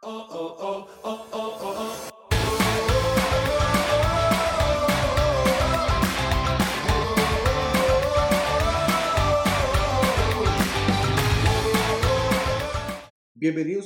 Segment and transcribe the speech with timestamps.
[0.00, 0.86] Bienvenidos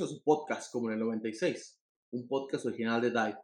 [0.03, 3.39] a su podcast como en el 96, un podcast original de Dive,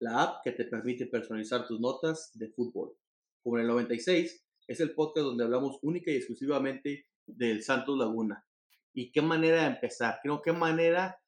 [0.00, 2.96] la app que te permite personalizar tus notas de fútbol.
[3.44, 8.44] Como en el 96 es el podcast donde hablamos única y exclusivamente del Santos Laguna.
[8.92, 11.21] Y qué manera de empezar, creo qué manera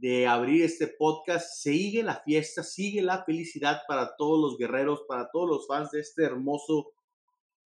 [0.00, 1.60] de abrir este podcast.
[1.60, 6.00] Sigue la fiesta, sigue la felicidad para todos los guerreros, para todos los fans de
[6.00, 6.92] este hermoso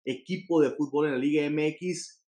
[0.03, 2.23] equipo de fútbol en la Liga MX,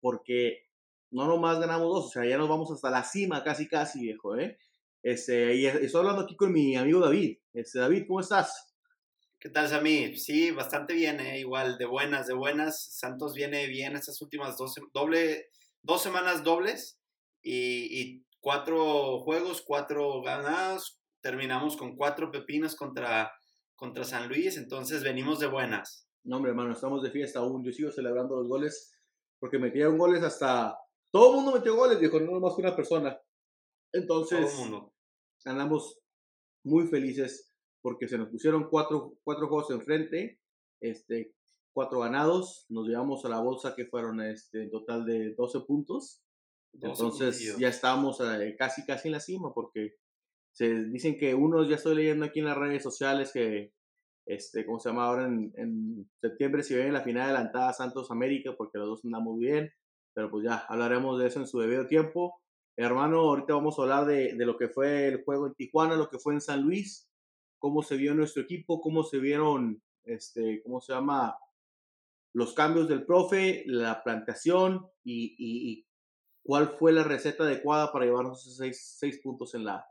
[0.00, 0.66] porque
[1.10, 4.36] no nomás ganamos dos, o sea, ya nos vamos hasta la cima, casi, casi, viejo,
[4.36, 4.58] ¿eh?
[5.02, 7.38] Este, y estoy hablando aquí con mi amigo David.
[7.52, 8.74] Este, David, ¿cómo estás?
[9.38, 10.16] ¿Qué tal, Sammy?
[10.16, 11.38] Sí, bastante bien, ¿eh?
[11.38, 12.82] igual, de buenas, de buenas.
[12.98, 15.50] Santos viene bien estas últimas dos, doble,
[15.82, 16.98] dos semanas dobles
[17.42, 21.00] y, cuatro juegos, cuatro ganados.
[21.20, 23.32] Terminamos con cuatro pepinos contra,
[23.74, 26.08] contra San Luis, entonces venimos de buenas.
[26.24, 27.64] No, hombre, hermano, estamos de fiesta aún.
[27.64, 28.92] Yo sigo celebrando los goles
[29.38, 30.76] porque metieron goles hasta
[31.10, 33.18] todo el mundo metió goles, dijo, no más que una persona.
[33.92, 34.54] Entonces,
[35.44, 35.98] andamos
[36.64, 40.38] muy felices porque se nos pusieron cuatro, cuatro juegos enfrente,
[40.80, 41.32] este,
[41.72, 46.22] cuatro ganados, nos llevamos a la bolsa que fueron este, en total de 12 puntos.
[46.80, 49.96] Entonces ya estamos eh, casi casi en la cima porque
[50.52, 53.72] se dicen que unos, ya estoy leyendo aquí en las redes sociales que,
[54.26, 55.06] este, ¿cómo se llama?
[55.06, 59.38] Ahora en, en septiembre si viene la final adelantada Santos América porque los dos andamos
[59.38, 59.72] bien
[60.18, 62.40] pero pues ya hablaremos de eso en su debido tiempo.
[62.76, 66.08] Hermano, ahorita vamos a hablar de, de, lo que fue el juego en Tijuana, lo
[66.08, 67.08] que fue en San Luis,
[67.60, 71.36] cómo se vio nuestro equipo, cómo se vieron, este, ¿cómo se llama?
[72.34, 75.86] Los cambios del profe, la plantación y, y,
[76.48, 79.86] cuál fue la receta adecuada para llevarnos esos seis, seis puntos en la,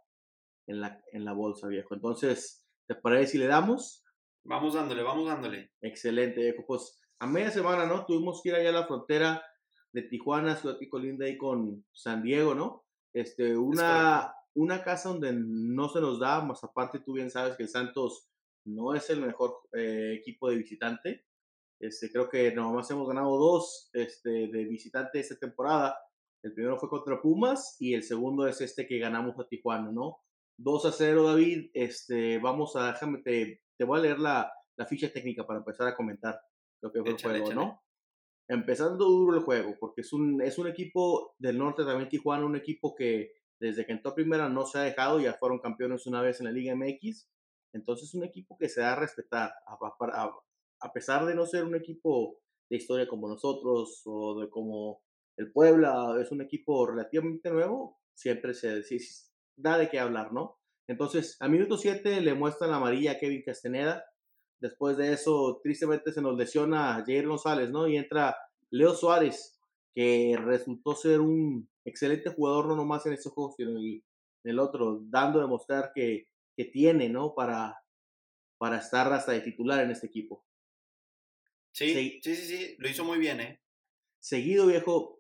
[0.66, 1.94] en, la, en la bolsa, viejo.
[1.94, 4.03] Entonces, ¿te parece si le damos?
[4.44, 5.72] Vamos dándole, vamos dándole.
[5.81, 6.66] Excelente, viejo.
[6.66, 8.08] Pues a media semana, ¿no?
[8.08, 9.43] Tuvimos que ir allá a la frontera
[9.93, 12.86] de Tijuana, ciudad que colinda ahí con San Diego, ¿no?
[13.14, 17.64] Este, una, una casa donde no se nos da, más aparte tú bien sabes que
[17.64, 18.31] el Santos
[18.65, 21.27] no es el mejor eh, equipo de visitante.
[21.80, 25.95] Este, creo que nomás hemos ganado dos este, de visitante esta temporada.
[26.43, 30.20] El primero fue contra Pumas y el segundo es este que ganamos a Tijuana, ¿no?
[30.58, 31.71] 2 a 0, David.
[31.73, 35.87] Este, vamos a, déjame, te, te voy a leer la, la ficha técnica para empezar
[35.87, 36.39] a comentar
[36.81, 37.81] lo que fue el juego, ¿no?
[38.48, 42.55] empezando duro el juego, porque es un, es un equipo del norte también Tijuana, un
[42.55, 46.39] equipo que desde que entró primera no se ha dejado, ya fueron campeones una vez
[46.39, 47.30] en la Liga MX,
[47.73, 50.31] entonces es un equipo que se da a respetar, a,
[50.80, 55.02] a, pesar de no ser un equipo de historia como nosotros o de como
[55.37, 58.83] el Puebla, es un equipo relativamente nuevo, siempre se,
[59.55, 60.59] da de qué hablar, ¿no?
[60.87, 64.03] Entonces, a minuto 7 le muestran la amarilla a Kevin Castaneda,
[64.59, 67.87] Después de eso, tristemente se nos lesiona Jair González, ¿no?
[67.87, 68.36] Y entra
[68.71, 69.59] Leo Suárez,
[69.93, 74.02] que resultó ser un excelente jugador, no nomás en este juego, sino en
[74.43, 77.36] el, otro, dando a demostrar que, que, tiene, ¿no?
[77.36, 77.77] Para,
[78.58, 80.43] para estar hasta de titular en este equipo.
[81.71, 83.61] Sí, sí, sí, sí, lo hizo muy bien, ¿eh?
[84.19, 85.17] Seguido, viejo,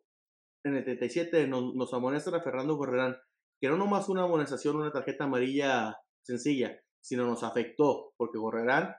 [0.67, 3.17] en el 37 nos, nos amonestan a Fernando Gorrerán,
[3.59, 8.95] que no nomás una amonestación, una tarjeta amarilla sencilla, sino nos afectó, porque Gorrerán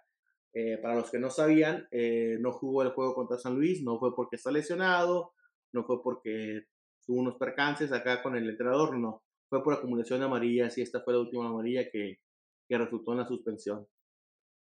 [0.55, 3.99] eh, para los que no sabían, eh, no jugó el juego contra San Luis, no
[3.99, 5.33] fue porque está lesionado,
[5.73, 6.63] no fue porque
[7.05, 11.03] tuvo unos percances acá con el entrenador, no, fue por acumulación de amarillas y esta
[11.03, 12.19] fue la última amarilla que,
[12.67, 13.87] que resultó en la suspensión.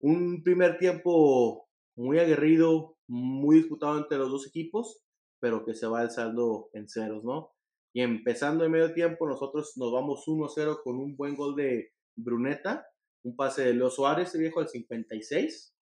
[0.01, 5.01] Un primer tiempo muy aguerrido, muy disputado entre los dos equipos,
[5.39, 7.51] pero que se va alzando en ceros, ¿no?
[7.93, 12.85] Y empezando en medio tiempo, nosotros nos vamos 1-0 con un buen gol de Bruneta,
[13.23, 15.75] un pase de Leo Suárez, viejo, al 56.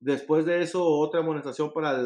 [0.00, 2.02] Después de eso, otra amonestación para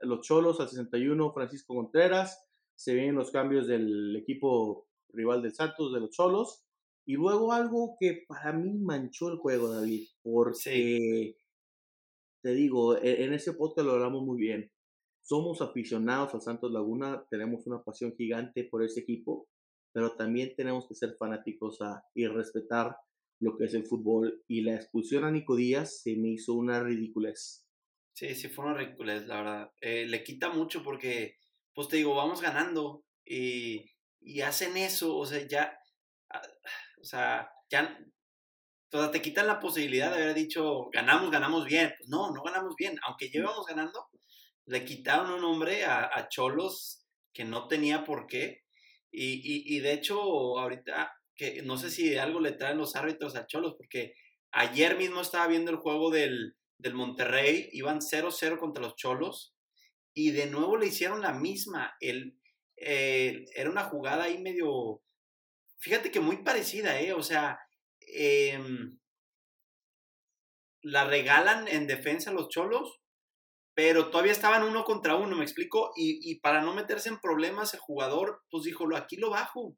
[0.00, 2.46] los Cholos al 61, Francisco Contreras.
[2.76, 6.64] Se vienen los cambios del equipo rival del Santos, de los Cholos.
[7.04, 11.36] Y luego algo que para mí manchó el juego, David, porque
[12.42, 14.70] te digo, e-, en ese podcast lo hablamos muy bien.
[15.22, 19.48] Somos aficionados al Santos Laguna, tenemos una pasión gigante por ese equipo,
[19.92, 22.96] pero también tenemos que ser fanáticos a, y respetar
[23.40, 26.82] lo que es el fútbol y la expulsión a Nico Díaz se me hizo una
[26.82, 27.66] ridiculez.
[28.14, 29.72] Sí, sí fue una ridiculez, la verdad.
[29.80, 31.36] Eh, le quita mucho porque,
[31.74, 33.84] pues te digo, vamos ganando y,
[34.20, 35.76] y hacen eso, o sea, ya,
[36.30, 36.42] ah,
[37.00, 37.98] o sea, ya,
[38.92, 41.92] o sea, te quitan la posibilidad de haber dicho, ganamos, ganamos bien.
[41.98, 43.30] Pues no, no ganamos bien, aunque mm.
[43.32, 44.08] llevamos ganando,
[44.72, 48.62] le quitaron un hombre a, a Cholos que no tenía por qué
[49.10, 50.18] Y, y, de hecho,
[50.58, 54.14] ahorita, que no sé si algo le traen los árbitros a Cholos, porque
[54.52, 59.54] ayer mismo estaba viendo el juego del, del Monterrey, iban 0-0 contra los Cholos,
[60.14, 61.94] y de nuevo le hicieron la misma.
[62.00, 62.38] El,
[62.76, 65.02] era una jugada ahí medio,
[65.80, 67.12] fíjate que muy parecida, ¿eh?
[67.12, 67.58] O sea,
[68.00, 68.98] em,
[70.82, 73.01] la regalan en defensa los Cholos,
[73.74, 77.80] pero todavía estaban uno contra uno, me explico, y, para no meterse en problemas el
[77.80, 79.76] jugador, pues dijo, aquí lo bajo.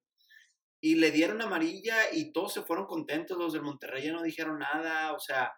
[0.80, 4.58] Y le dieron amarilla y todos se fueron contentos, los del Monterrey ya no dijeron
[4.58, 5.52] nada, o sea,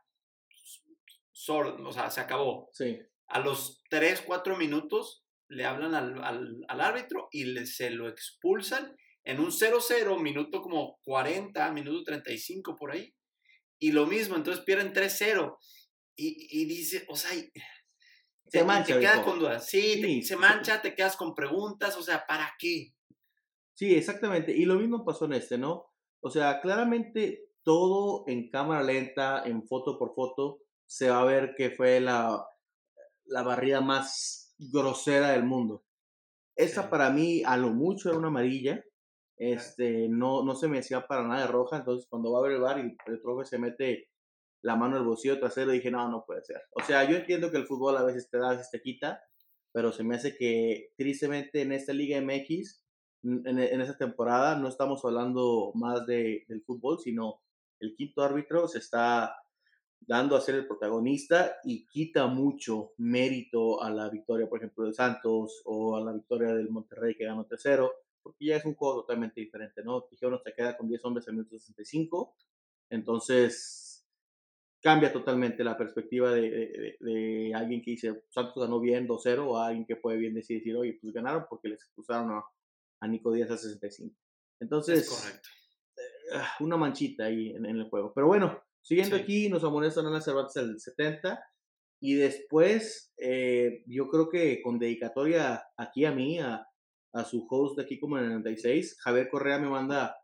[1.49, 2.69] o sea, se acabó.
[2.73, 2.99] Sí.
[3.29, 9.41] A los 3, 4 minutos le hablan al, árbitro y le, se lo expulsan en
[9.41, 13.13] un 0-0, minuto como 40, minuto 35 por ahí.
[13.79, 15.57] Y lo mismo, entonces pierden 3-0.
[16.15, 17.33] Y, y, dice, o sea,
[18.49, 18.95] se mancha.
[18.95, 19.67] Te quedas con dudas.
[19.67, 22.93] Sí, se mancha, te quedas con preguntas, o sea, ¿para qué?
[23.75, 24.53] Sí, exactamente.
[24.53, 25.87] Y lo mismo pasó en este, ¿no?
[26.21, 31.55] O sea, claramente todo en cámara lenta, en foto por foto, se va a ver
[31.57, 32.47] que fue la,
[33.25, 35.85] la barrida más grosera del mundo.
[36.55, 38.83] Esa para mí, a lo mucho, era una amarilla.
[39.37, 41.79] Este, no, no se me decía para nada de roja.
[41.79, 44.09] Entonces, cuando va a ver el bar y el profe se mete
[44.67, 46.61] la mano el bolsillo trasero, dije, no, no puede ser.
[46.73, 49.23] O sea, yo entiendo que el fútbol a veces te da, a veces te quita,
[49.71, 52.85] pero se me hace que tristemente en esta Liga MX,
[53.23, 57.43] en, en esta temporada, no estamos hablando más de, del fútbol, sino
[57.79, 59.37] el quinto árbitro se está
[60.01, 64.95] dando a ser el protagonista y quita mucho mérito a la victoria, por ejemplo, de
[64.95, 69.03] Santos o a la victoria del Monterrey que ganó tercero, porque ya es un juego
[69.03, 70.03] totalmente diferente, ¿no?
[70.03, 72.35] Tijuana se queda con 10 hombres en minuto 65,
[72.91, 73.86] entonces
[74.83, 79.87] cambia totalmente la perspectiva de, de, alguien que dice Santos ganó bien 2-0 o alguien
[79.87, 82.45] que puede bien decir, decir, oye, pues ganaron porque les expulsaron a,
[83.01, 84.15] a Nico Díaz a 65.
[84.61, 85.49] Entonces, correcto.
[85.97, 88.13] Eh, una manchita ahí en, en el juego.
[88.15, 91.45] Pero bueno, Siguiendo aquí, nos amonestan a Ana Cervantes el 70.
[92.01, 96.65] Y después, eh, yo creo que con dedicatoria aquí a mí, a,
[97.13, 100.17] a su host de aquí como en el 96, Javier Correa me manda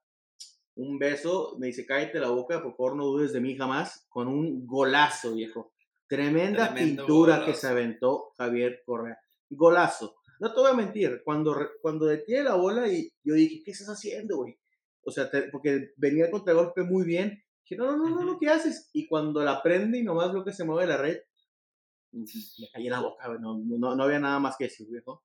[0.76, 4.28] un beso, me dice, cállate la boca, por favor no dudes de mí jamás, con
[4.28, 5.72] un golazo, viejo.
[6.06, 9.18] Tremenda pintura que se aventó Javier Correa.
[9.48, 10.16] Golazo.
[10.40, 13.88] No te voy a mentir, cuando, cuando detiene la bola y yo dije, ¿qué estás
[13.88, 14.58] haciendo, güey?
[15.04, 18.90] O sea, porque venía el contragolpe muy bien Dije, no, no, no, no, ¿qué haces?
[18.92, 21.20] Y cuando la prende y nomás veo que se mueve la red,
[22.12, 22.26] me
[22.72, 25.24] caí en la boca, no, no, no había nada más que decir, viejo.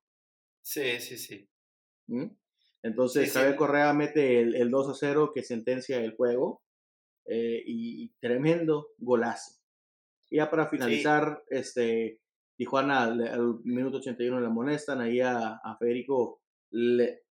[0.62, 1.48] Sí, sí, sí.
[2.06, 2.26] ¿Mm?
[2.82, 6.62] Entonces, Javier Correa mete el, el, 2 a 0 que sentencia el juego
[7.26, 9.60] eh, y, tremendo golazo.
[10.30, 12.20] Y ya para finalizar, este,
[12.56, 17.24] Tijuana al, minuto 81 le amonestan ahí a, a Federico Le,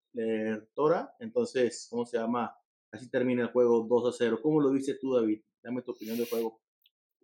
[0.74, 2.56] Tora, entonces, ¿cómo se llama?
[2.92, 4.40] Así termina el juego 2 a 0.
[4.42, 5.42] ¿Cómo lo viste tú, David?
[5.62, 6.60] Dame tu opinión del juego.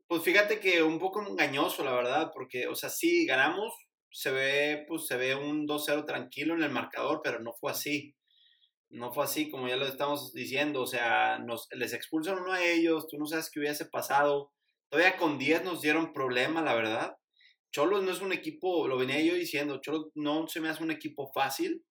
[0.08, 3.74] Pues fíjate que un poco engañoso, la verdad, porque, o sea, sí ganamos,
[4.14, 8.16] se ve, pues se ve un 2-0 tranquilo en el marcador, pero no fue así.
[8.90, 12.64] No fue así, como ya lo estamos diciendo, o sea, nos, les expulsan uno a
[12.64, 14.54] ellos, tú no sabes qué hubiese pasado.
[14.90, 17.18] Todavía con 10 nos dieron problema, la verdad.
[17.72, 20.92] Cholos no es un equipo, lo venía yo diciendo, Cholos no se me hace un
[20.92, 21.84] equipo fácil,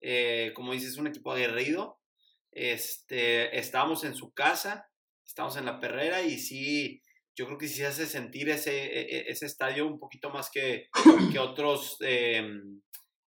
[0.00, 2.00] eh, como dices, es un equipo aguerrido,
[2.50, 4.88] este, estábamos en su casa,
[5.26, 7.02] estábamos en la perrera y sí,
[7.38, 10.88] yo creo que sí hace sentir ese, e, e, ese estadio un poquito más que,
[11.30, 12.82] que otros, em,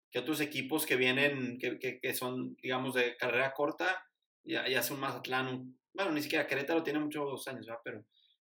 [0.09, 4.01] que otros equipos que vienen, que, que, son, digamos, de carrera corta,
[4.45, 8.05] ya, ya un Mazatlán, bueno, ni siquiera Querétaro tiene muchos años, pero,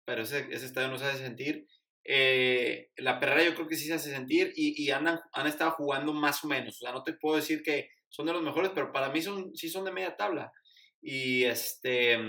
[0.05, 1.65] pero ese, ese estadio nos hace sentir.
[2.03, 5.07] Eh, la perrera yo creo que sí se hace sentir y, y han
[5.47, 6.75] estado jugando más o menos.
[6.75, 9.55] O sea, no te puedo decir que son de los mejores, pero para mí son,
[9.55, 10.51] sí son de media tabla.
[11.01, 12.19] Y este.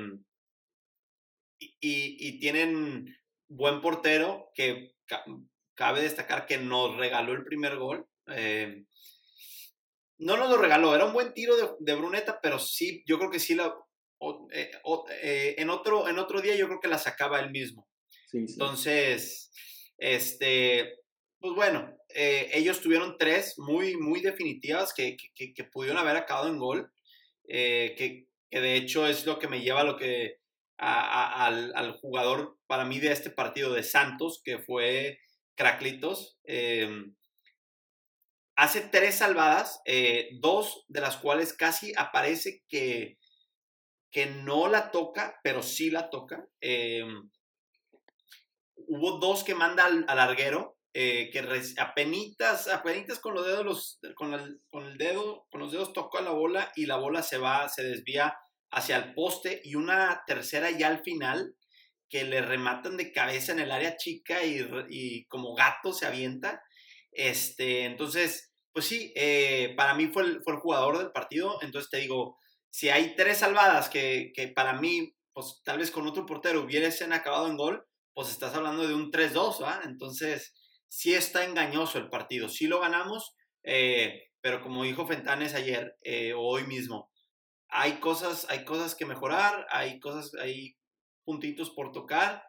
[1.61, 3.15] Y, y tienen
[3.51, 4.95] buen portero que
[5.75, 8.07] cabe destacar que nos regaló el primer gol.
[8.35, 8.85] Eh,
[10.19, 13.31] no nos lo regaló, era un buen tiro de, de Bruneta, pero sí, yo creo
[13.31, 13.75] que sí la.
[14.53, 14.71] Eh,
[15.23, 17.89] eh, en, otro, en otro día yo creo que la sacaba él mismo.
[18.33, 19.51] Entonces,
[19.97, 20.99] este,
[21.39, 26.59] pues bueno, ellos tuvieron tres muy, muy definitivas que, que, que pudieron haber acabado en
[26.59, 26.93] gol,
[27.49, 30.40] que, que de hecho es lo que me lleva a lo que
[30.81, 35.19] al, jugador para mí de este partido de Santos, que fue
[35.55, 36.39] Craclitos.
[36.45, 37.15] Em,
[38.57, 43.19] hace tres salvadas, eh, dos de las cuales casi aparece que,
[44.11, 46.49] que no la toca, pero sí la toca.
[46.61, 47.31] Em,
[48.77, 51.41] hubo dos que manda al, larguero eh, que
[51.79, 52.69] apenitas,
[53.21, 56.87] con los dedos, los, con, con el dedo, con los dedos toca la bola y
[56.87, 58.35] la bola se va, se desvía
[58.71, 61.55] hacia el poste y una tercera ya al final
[62.09, 66.63] que le rematan de cabeza en el área chica y, como gato se avienta.
[67.13, 71.59] Este, entonces, pues sí, eh, para mí fue el, fue el jugador del partido.
[71.63, 72.39] Entonces te digo,
[72.71, 77.13] si hay tres salvadas que, que para mí, pues tal vez con otro portero hubiesen
[77.13, 79.81] acabado en gol, pues estás hablando de un 3-2, ¿va?
[79.85, 80.55] Entonces,
[80.89, 82.49] sí está engañoso el partido.
[82.49, 87.10] Sí lo ganamos, eh, pero como dijo Fentanes ayer eh, o hoy mismo,
[87.71, 90.77] hay cosas, hay cosas que mejorar, hay cosas, hay
[91.25, 92.43] puntitos por tocar.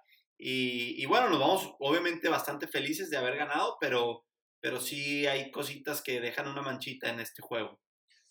[0.44, 4.25] Y, bueno, nos vamos obviamente bastante felices de haber ganado, pero,
[4.60, 7.80] pero sí hay cositas que dejan una manchita en este juego.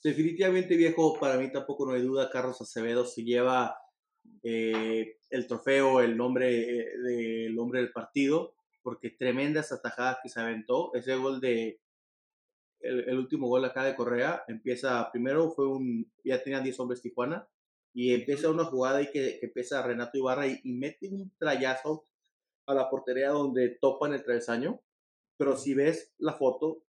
[0.02, 3.76] Definitivamente, viejo, para mí tampoco no hay duda, Carlos Acevedo se lleva
[4.42, 10.92] eh, el trofeo, el nombre eh, del partido, porque tremendas atajadas que se aventó.
[10.94, 11.78] Ese gol de,
[12.80, 17.49] el, último gol acá de Correa, empieza, primero fue un, ya tenían 10 hombres Tijuana,
[17.92, 22.06] y empieza una jugada ahí que, que empieza Renato Ibarra y, mete un trayazo
[22.66, 24.80] a la portería donde topan el travesaño.
[25.37, 26.84] Pero si ves la foto,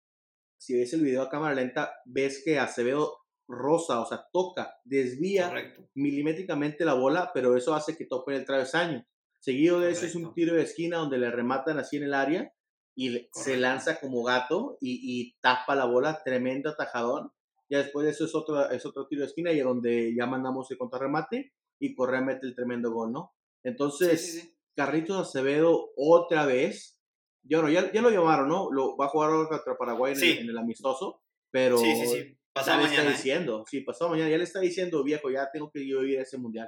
[0.57, 5.53] si ves el video a cámara lenta, ves que Acevedo rosa, o sea, toca, desvía
[5.93, 9.05] milimétricamente la bola, pero eso hace que tope el travesaño.
[9.39, 12.53] Seguido de eso es un tiro de esquina donde le rematan así en el área
[12.99, 17.31] y se lanza como gato y, y, tapa la bola, tremendo atajadón.
[17.69, 20.71] Ya después de eso es otro, es otro tiro de esquina y donde ya mandamos
[20.71, 23.35] el contrarremate y Correa mete el tremendo gol, ¿no?
[23.63, 26.99] Entonces, Carritos Acevedo otra vez,
[27.43, 28.71] yo no, ya, ya lo llamaron, ¿no?
[28.71, 32.37] Lo, va a jugar contra Paraguay en, el, amistoso, pero sí, sí, sí.
[32.51, 33.11] Pasado ya le está ¿eh?
[33.11, 36.23] diciendo, sí, pasado mañana, ya le está diciendo, viejo, ya tengo que yo ir a
[36.23, 36.67] ese mundial,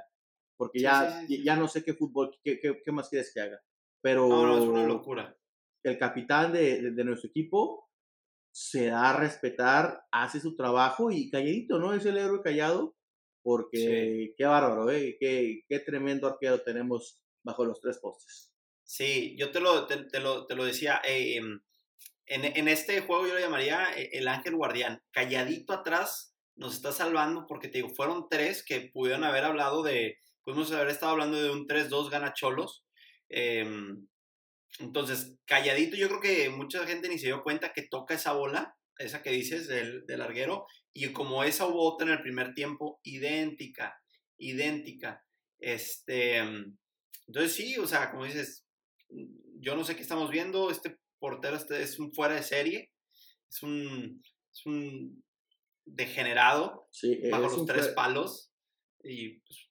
[0.56, 3.60] porque ya, ya no sé qué fútbol, qué, qué, qué, más quieres que haga.
[4.00, 5.36] Pero no, no, es una locura.
[5.82, 7.90] El capitán de, de nuestro equipo
[8.52, 11.92] se da a respetar, hace su trabajo y calladito, ¿no?
[11.92, 12.96] Es el héroe callado,
[13.42, 15.16] porque qué bárbaro, ¿eh?
[15.18, 18.52] Qué, qué, tremendo arquero tenemos bajo los tres postes.
[18.84, 21.60] Sí, yo te lo, te, lo, te lo decía, eh, em,
[22.26, 26.92] en, en, este juego yo lo llamaría eh, el ángel guardián, calladito atrás nos está
[26.92, 31.40] salvando porque te digo, fueron tres que pudieron haber hablado de, pudimos haber estado hablando
[31.40, 32.84] de un 3-2 gana Cholos,
[33.28, 33.64] eh,
[34.78, 38.76] entonces, calladito, yo creo que mucha gente ni se dio cuenta que toca esa bola,
[38.98, 43.00] esa que dices del, del larguero, y como esa hubo otra en el primer tiempo,
[43.02, 44.00] idéntica,
[44.38, 45.24] idéntica.
[45.58, 46.38] Este,
[47.26, 48.64] entonces sí, o sea, como dices,
[49.58, 52.92] yo no sé qué estamos viendo, este portero este es un fuera de serie,
[53.48, 54.22] es un,
[54.52, 55.22] es un
[55.84, 56.88] degenerado
[57.30, 58.52] bajo los tres palos
[59.02, 59.68] y pues,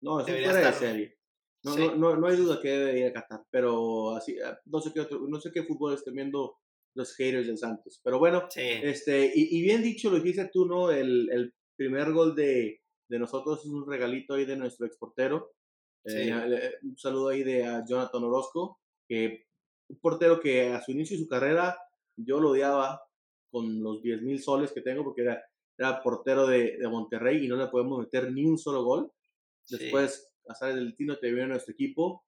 [0.00, 1.18] no, es un fuera de serie.
[1.64, 4.92] No, no, no, hay duda que debe ir a Qatar, pero así, ah, no sé
[4.92, 6.56] qué no sé qué fútbol estén viendo
[6.94, 8.00] los haters del Santos.
[8.02, 10.90] Pero bueno, este, y, bien dicho lo que dices tú, ¿no?
[10.90, 15.52] El, el primer gol de, de, nosotros es un regalito ahí de nuestro exportero.
[16.04, 16.32] Eh,
[16.82, 19.46] un saludo ahí de a Jonathan Orozco, que
[19.88, 21.78] un portero que a su inicio de su carrera
[22.16, 23.00] yo lo odiaba
[23.50, 25.42] con los 10 mil soles que tengo porque era,
[25.78, 29.12] era portero de, de, Monterrey y no le podemos meter ni un solo gol.
[29.68, 32.24] Después Azares del Tino te viene nuestro equipo,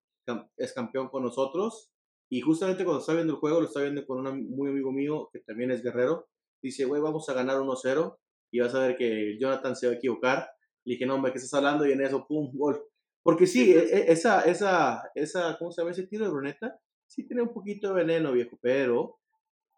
[0.57, 1.91] es campeón con nosotros.
[2.31, 5.29] Y justamente cuando está viendo el juego, lo está viendo con un muy amigo mío
[5.33, 6.29] que también es guerrero.
[6.63, 8.17] Dice, güey, vamos a ganar 1-0
[8.51, 10.49] y vas a ver que Jonathan se va a equivocar.
[10.85, 11.87] Le dije, no, hombre, ¿qué estás hablando?
[11.87, 12.83] Y en eso, pum, gol.
[13.23, 16.79] Porque sí, e, e, esa, esa, esa, ¿cómo se llama ese tiro de bruneta?
[17.07, 19.19] Sí tiene un poquito de veneno, viejo, pero,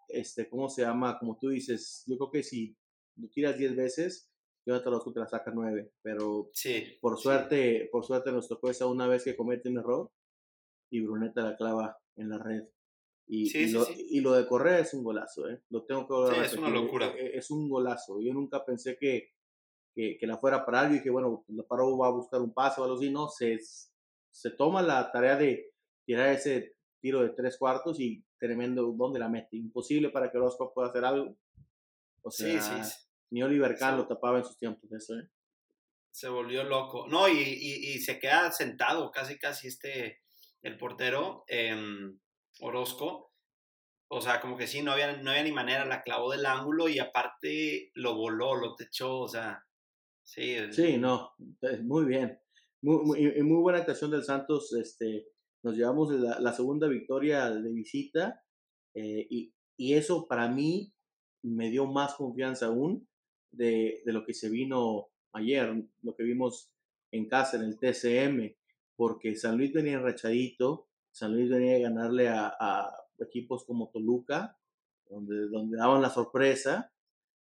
[0.08, 1.18] este, ¿cómo se llama?
[1.18, 2.76] Como tú dices, yo creo que si
[3.16, 4.30] lo tiras 10 veces,
[4.66, 8.86] Jonathan Orozco te la saca nueve, pero sí, por suerte, por suerte nos tocó esa
[8.86, 10.10] una vez que comete un error
[10.90, 12.64] y Bruneta la clava en la red.
[13.28, 15.60] Y, y, lo, y, lo, de Correa es un golazo, ¿eh?
[15.70, 17.08] Lo tengo que es una locura.
[17.08, 18.20] Es, e, es, un golazo.
[18.20, 19.32] Yo nunca pensé que,
[19.92, 22.54] que, que la fuera para algo y que, bueno, la paró va a buscar un
[22.54, 23.10] paso o algo así.
[23.10, 23.58] No, se,
[24.30, 25.72] se toma la tarea de
[26.04, 29.56] tirar ese tiro de tres cuartos y tremendo, ¿dónde la mete?
[29.56, 31.36] Imposible para que Orozco pueda hacer algo.
[32.22, 33.05] O sea, sí, sí.
[33.30, 35.28] Ni Oliver Kahn lo tapaba en sus tiempos, eso, ¿eh?
[36.10, 37.06] Se volvió loco.
[37.08, 40.22] No, y, y, se queda sentado casi, casi este,
[40.62, 42.18] el portero, em,
[42.60, 43.34] Orozco.
[44.08, 46.88] O sea, como que sí, no había, no había ni manera, la clavó del ángulo
[46.88, 49.62] y aparte lo voló, lo techó, o sea,
[50.24, 50.56] sí.
[50.70, 51.34] Sí, no,
[51.82, 52.40] muy bien.
[52.80, 54.72] Muy, muy, muy buena actuación del Santos.
[54.72, 55.26] Este,
[55.62, 58.42] nos llevamos la, la segunda victoria de visita
[58.94, 60.94] eh, y, y eso para mí
[61.42, 63.06] me dio más confianza aún
[63.50, 65.72] de, de, lo que se vino ayer,
[66.02, 66.72] lo que vimos
[67.10, 68.54] en casa en el TCM,
[68.96, 74.58] porque San Luis venía enrachadito, San Luis venía a ganarle a, a equipos como Toluca,
[75.08, 76.92] donde, donde daban la sorpresa.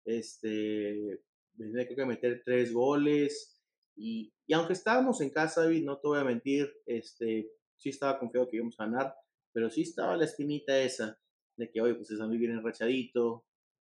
[0.05, 1.21] Este,
[1.57, 3.61] tenía que meter tres goles.
[3.95, 8.49] Y, y, aunque estábamos en casa, no te voy a mentir, este, sí estaba confiado
[8.49, 9.15] que íbamos a ganar,
[9.51, 11.19] pero sí estaba la espinita esa
[11.55, 13.45] de que, oye, pues es muy bien enrachadito,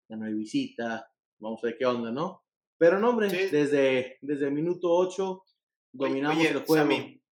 [0.08, 2.45] ya no hay visita, vamos a ver qué onda, ¿no?
[2.76, 5.42] Pero no, hombre, desde, desde el minuto 8
[5.92, 6.88] dominamos el juego.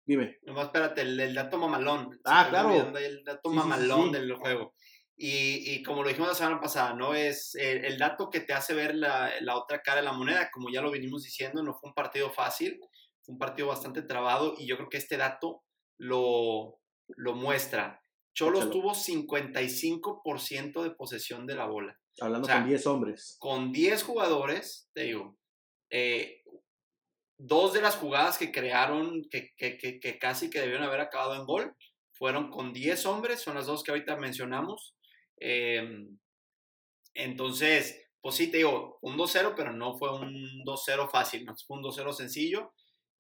[0.06, 0.40] Dime.
[0.44, 2.20] Nomás espérate, el, dato mamalón.
[2.26, 2.98] Ah, claro.
[2.98, 4.74] El dato mamalón del juego.
[5.16, 7.14] Y, y, como lo dijimos la semana pasada, ¿no?
[7.14, 10.70] Es el, dato que te hace ver la, la, otra cara de la moneda, como
[10.70, 12.80] ya lo vinimos diciendo, no fue un partido fácil,
[13.22, 15.64] fue un partido bastante trabado y yo creo que este dato
[15.98, 18.02] lo, lo muestra.
[18.34, 22.00] Cholos tuvo 55% de posesión de la bola.
[22.20, 23.38] Hablando con 10 hombres.
[23.40, 25.38] Con 10 jugadores, te digo,
[25.90, 26.44] eh,
[27.38, 31.46] dos de las jugadas que crearon, que, que, que, casi que debieron haber acabado en
[31.46, 31.76] gol,
[32.14, 34.96] fueron con 10 hombres, son las dos que ahorita mencionamos.
[35.38, 36.18] Em,
[37.14, 41.78] entonces, pues sí, te digo, un 2-0, pero no fue un 2-0 fácil, no fue
[41.78, 42.74] un 2-0 sencillo.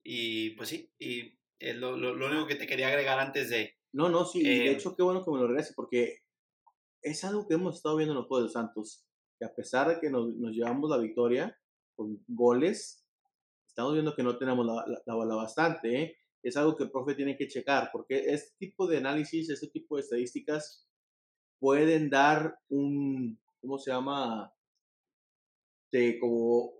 [0.03, 3.77] Y pues sí, y es lo, lo, único que te quería agregar antes de...
[3.91, 6.22] No, no, sí, de em, hecho qué bueno que me lo regrese, porque
[7.03, 9.05] es algo que hemos estado viendo en los Juegos de Santos,
[9.37, 11.55] que a pesar de que nos, llevamos la victoria
[11.95, 13.05] con goles,
[13.67, 16.01] estamos viendo que no tenemos la, la, bola bastante.
[16.01, 16.17] ¿eh?
[16.41, 19.95] Es algo que el profe tiene que checar, porque este tipo de análisis, este tipo
[19.95, 20.87] de estadísticas
[21.59, 24.53] pueden dar un, ¿cómo se llama?
[26.19, 26.73] Como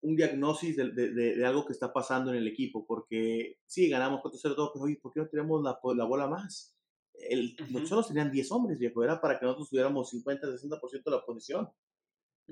[0.00, 4.72] un diagnóstico de, algo que está pasando en el equipo, porque sí, ganamos 4-0 todo,
[4.72, 6.77] pero oye, ¿por qué no tenemos la, la bola más?
[7.20, 11.24] El, Los solos tenían 10 hombres, viejo, era para que nosotros tuviéramos 50-60% de la
[11.24, 11.68] posición.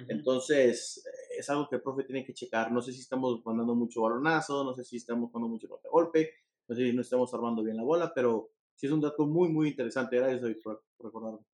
[0.09, 1.03] Entonces,
[1.39, 2.71] es algo que el profe tiene que checar.
[2.71, 6.35] No sé si estamos mandando mucho balonazo, no sé si estamos mandando mucho golpe,
[6.69, 9.49] no sé si no estamos armando bien la bola, pero sí es un dato muy,
[9.49, 10.17] muy interesante.
[10.17, 11.47] Gracias, David, por, recordarlo.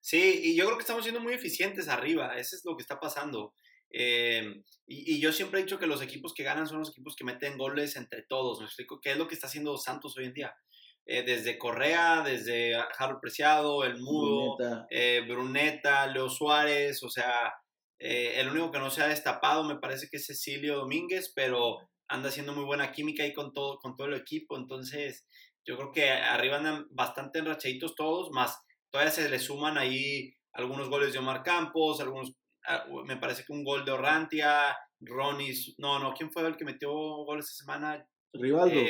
[0.00, 2.98] Sí, y yo creo que estamos siendo muy eficientes arriba, eso es lo que está
[2.98, 3.54] pasando.
[3.88, 7.14] Eh, y, y, yo siempre he dicho que los equipos que ganan son los equipos
[7.14, 8.58] que meten goles entre todos.
[8.58, 9.00] ¿Me explico?
[9.00, 10.56] ¿Qué es lo que está haciendo Santos hoy en día?
[11.04, 17.52] Eh, desde Correa, desde Harold Preciado, El Mudo, Bruneta, eh, Bruneta Leo Suárez, o sea,
[17.98, 21.78] eh, el único que no se ha destapado me parece que es Cecilio Domínguez, pero
[22.06, 25.26] anda haciendo muy buena química ahí con todo, con todo el equipo, entonces
[25.64, 28.60] yo creo que arriba andan bastante enrachaditos todos, más
[28.90, 32.32] todavía se le suman ahí algunos goles de Omar Campos, algunos,
[32.66, 36.64] ah, me parece que un gol de Orrantia, Ronis, no, no, ¿quién fue el que
[36.64, 38.06] metió gol esta semana?
[38.32, 38.80] Rivaldo.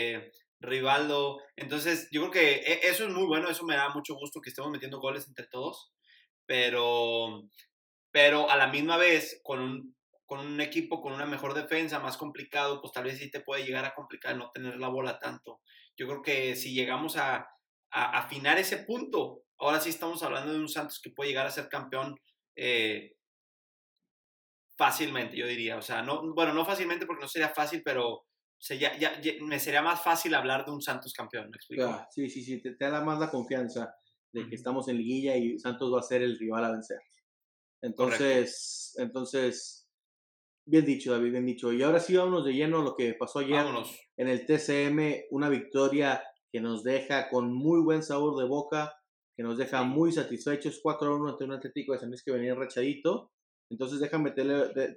[0.62, 1.38] Rivaldo.
[1.56, 4.50] Entonces, yo creo que e, eso es muy bueno, eso me da mucho gusto que
[4.50, 5.92] estemos metiendo goles entre todos,
[6.46, 7.42] pero,
[8.10, 9.96] pero a la misma vez, con un,
[10.26, 13.64] con un equipo con una mejor defensa, más complicado, pues tal vez sí te puede
[13.64, 15.60] llegar a complicar no tener la bola tanto.
[15.96, 17.48] Yo creo que si llegamos a,
[17.90, 21.50] a afinar ese punto, ahora sí estamos hablando de un Santos que puede llegar a
[21.50, 22.16] ser campeón
[22.56, 23.14] eh,
[24.76, 25.76] fácilmente, yo diría.
[25.76, 28.24] O sea, no, bueno, no fácilmente porque no sería fácil, pero
[28.64, 32.06] sea, ya, ya, me sería más fácil hablar de un Santos campeón, ¿me explico?
[32.10, 33.92] sí, sí, sí, te, da más la confianza
[34.32, 37.00] de que estamos en liguilla y Santos va a ser el rival a vencer.
[37.82, 39.88] Entonces, entonces,
[40.64, 41.72] bien dicho, David, bien dicho.
[41.72, 43.66] Y ahora sí vámonos de lleno a lo que pasó ayer
[44.16, 46.22] en el TCM, una victoria
[46.52, 48.94] que nos deja con muy buen sabor de boca,
[49.36, 53.32] que nos deja muy satisfechos, 4-1 ante un Atlético de San Luis que venía rachadito.
[53.70, 54.44] Entonces déjame, te,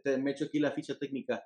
[0.04, 1.44] te, me echo aquí la ficha técnica.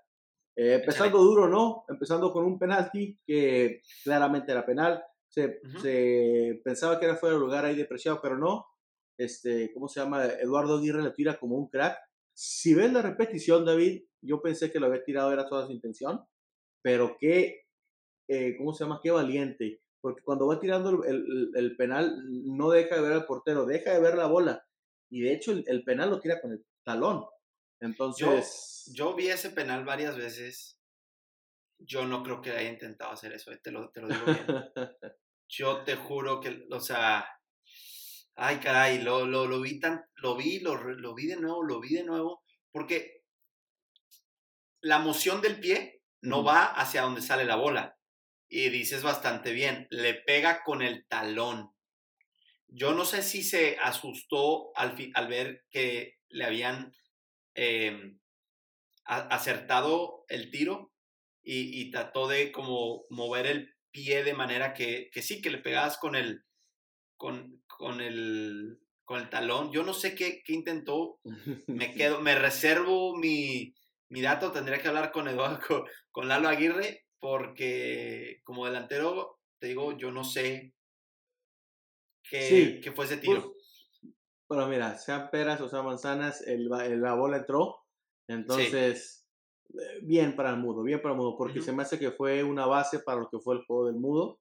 [0.62, 1.86] Eh, empezando duro, ¿no?
[1.88, 5.02] Empezando con un penalti que claramente era penal.
[5.30, 8.66] Se, se pensaba que era fuera de lugar ahí depreciado, pero no.
[9.18, 10.26] Este, ¿cómo se llama?
[10.26, 11.98] Eduardo Aguirre le tira como un crack.
[12.34, 16.26] Si ves la repetición, David, yo pensé que lo había tirado, era toda su intención,
[16.82, 17.62] pero qué,
[18.28, 19.00] eh, ¿cómo se llama?
[19.02, 19.82] Qué valiente.
[20.02, 24.02] Porque cuando va tirando el, el, penal, no deja de ver al portero, deja de
[24.02, 24.68] ver la bola.
[25.10, 27.24] Y de hecho, el, el penal lo tira con el talón.
[27.80, 28.90] Entonces.
[28.94, 30.80] Yo, vi ese penal varias veces.
[31.78, 34.48] Yo no creo que haya intentado hacer eso, eh, te lo, te lo digo bien.
[35.48, 37.28] yo te juro que, o sea.
[38.36, 40.04] Ay, caray, lo, lo, lo vi tan.
[40.16, 42.44] Lo vi, lo, lo vi de nuevo, lo vi de nuevo.
[42.72, 43.24] Porque
[44.82, 47.98] la moción del pie no va hacia donde sale la bola.
[48.50, 51.72] Y dices bastante bien, le pega con el talón.
[52.68, 56.94] Yo no sé si se asustó al, al ver que le habían
[57.62, 58.18] Em,
[59.04, 60.94] acertado el tiro
[61.44, 65.98] y, trató de como mover el pie de manera que, que sí, que le pegabas
[65.98, 66.46] con el,
[67.18, 69.74] con, con el, con el talón.
[69.74, 71.20] Yo no sé qué, qué intentó,
[71.68, 73.76] me quedo, me reservo mi,
[74.08, 79.98] mi, dato, tendría que hablar con Eduardo, con, Lalo Aguirre, porque como delantero, te digo,
[79.98, 80.74] yo no sé
[82.24, 83.52] qué, qué fue ese tiro.
[83.52, 83.59] Pues,
[84.50, 87.78] Bueno, mira, sean peras o sean manzanas, el, la bola entró.
[88.28, 89.28] Entonces,
[89.74, 92.44] eh, bien para el mudo, bien para el mudo, porque se me hace que fue
[92.44, 94.40] una base para lo que fue el juego del mudo.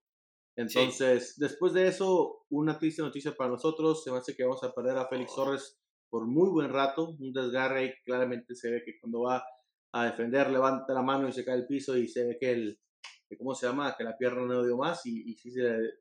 [0.57, 4.73] Entonces, después de eso, una triste noticia para nosotros, se me hace que vamos a
[4.73, 5.45] perder a Félix oh.
[5.45, 9.43] Torres por muy buen rato, un desgarre y claramente se ve que cuando va
[9.93, 12.79] a defender levanta la mano y se cae al piso y se ve que el,
[13.37, 13.95] ¿cómo se llama?
[13.95, 15.53] Que la pierna no dio más y, y sí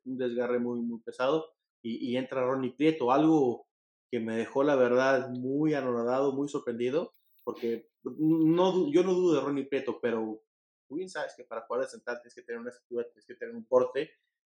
[0.07, 3.67] un desgarre muy, muy pesado y, y, entra Ronnie Prieto, algo
[4.11, 9.40] que me dejó la verdad muy anonadado, muy sorprendido, porque no, yo no dudo de
[9.40, 10.42] Ronnie Prieto, pero
[10.88, 13.35] tú bien sabes que para jugar de central tienes que tener una estructura, tienes que
[13.35, 14.11] tener un porte,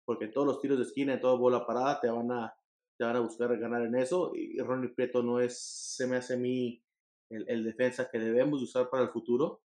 [0.06, 2.54] porque todos los tiros de esquina, en toda bola parada, te van a,
[2.98, 5.60] te van a buscar ganar en eso, y Ronnie Prieto no es,
[5.96, 6.84] se me hace a mí
[7.30, 9.62] el, el defensa que debemos usar para el futuro,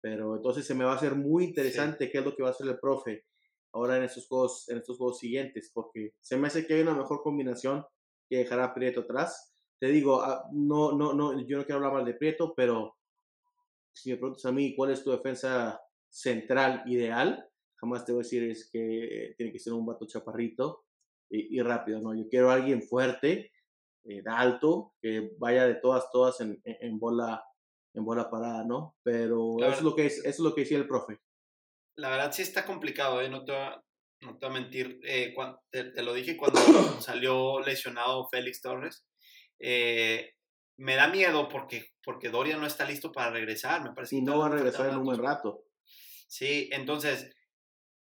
[0.00, 2.52] pero entonces se me va a hacer muy interesante qué es lo que va a
[2.52, 3.24] hacer el profe
[3.72, 6.94] ahora en estos juegos, en estos juegos siguientes, porque se me hace que hay una
[6.94, 7.84] mejor combinación
[8.32, 9.52] que dejará a Prieto atrás.
[9.78, 12.96] Te digo, ah, no, no, no, yo no quiero hablar mal de Prieto, pero
[13.94, 18.24] si me preguntas a mí cuál es tu defensa central ideal, jamás te voy a
[18.24, 20.86] decir es que tiene que ser un vato chaparrito
[21.28, 22.14] y, rápido, ¿no?
[22.14, 23.52] Yo quiero a alguien fuerte,
[24.04, 27.44] eh, alto, que vaya de todas, todas en, en bola
[27.92, 28.96] en bola parada, ¿no?
[29.02, 31.20] Pero eso es, lo que es, eso es lo que decía el profe.
[31.98, 33.28] La verdad sí está complicado, ¿eh?
[33.28, 33.52] No te,
[34.22, 35.00] no te voy a mentir.
[35.04, 35.34] Eh,
[35.70, 36.60] te, lo dije cuando
[37.00, 39.04] salió lesionado Félix Torres.
[39.58, 40.34] Eh,
[40.78, 43.82] me da miedo porque, porque Doria no está listo para regresar.
[43.82, 45.64] Me parece y no va a regresar en un buen rato.
[46.28, 47.30] Sí, entonces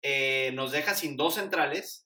[0.03, 2.05] eh, nos deja sin dos centrales.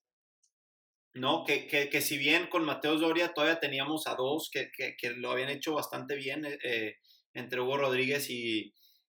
[1.14, 1.44] ¿no?
[1.44, 5.30] Que, que, que, si bien con Mateos Doria todavía teníamos a dos que, que lo
[5.30, 6.46] habían hecho bastante bien,
[7.34, 8.72] entre Hugo Rodríguez y,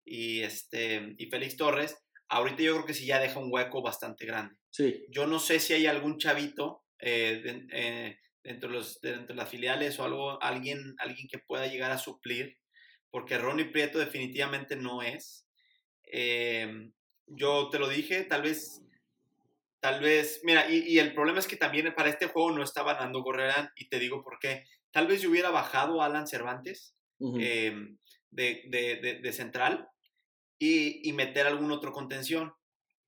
[0.05, 1.97] y, este, y Félix Torres,
[2.29, 4.57] ahorita yo creo que sí ya deja un hueco bastante grande.
[4.75, 5.07] Sí.
[5.09, 10.01] Yo no sé si hay algún chavito eh, eh, dentro, de los, de las filiales
[10.01, 12.59] o algo, alguien, alguien que pueda llegar a suplir,
[13.09, 15.47] porque Ronnie Prieto definitivamente no es.
[16.11, 16.91] Eh,
[17.29, 18.83] yo te lo dije, tal vez,
[19.79, 22.95] tal vez, mira, y, y, el problema es que también para este juego no estaba
[22.95, 24.65] Nando Gorrerán, y te digo por qué.
[24.91, 27.97] Tal vez yo hubiera bajado a Alan Cervantes, de,
[28.33, 29.89] de, central
[30.59, 32.53] y, y, meter algún otro contención.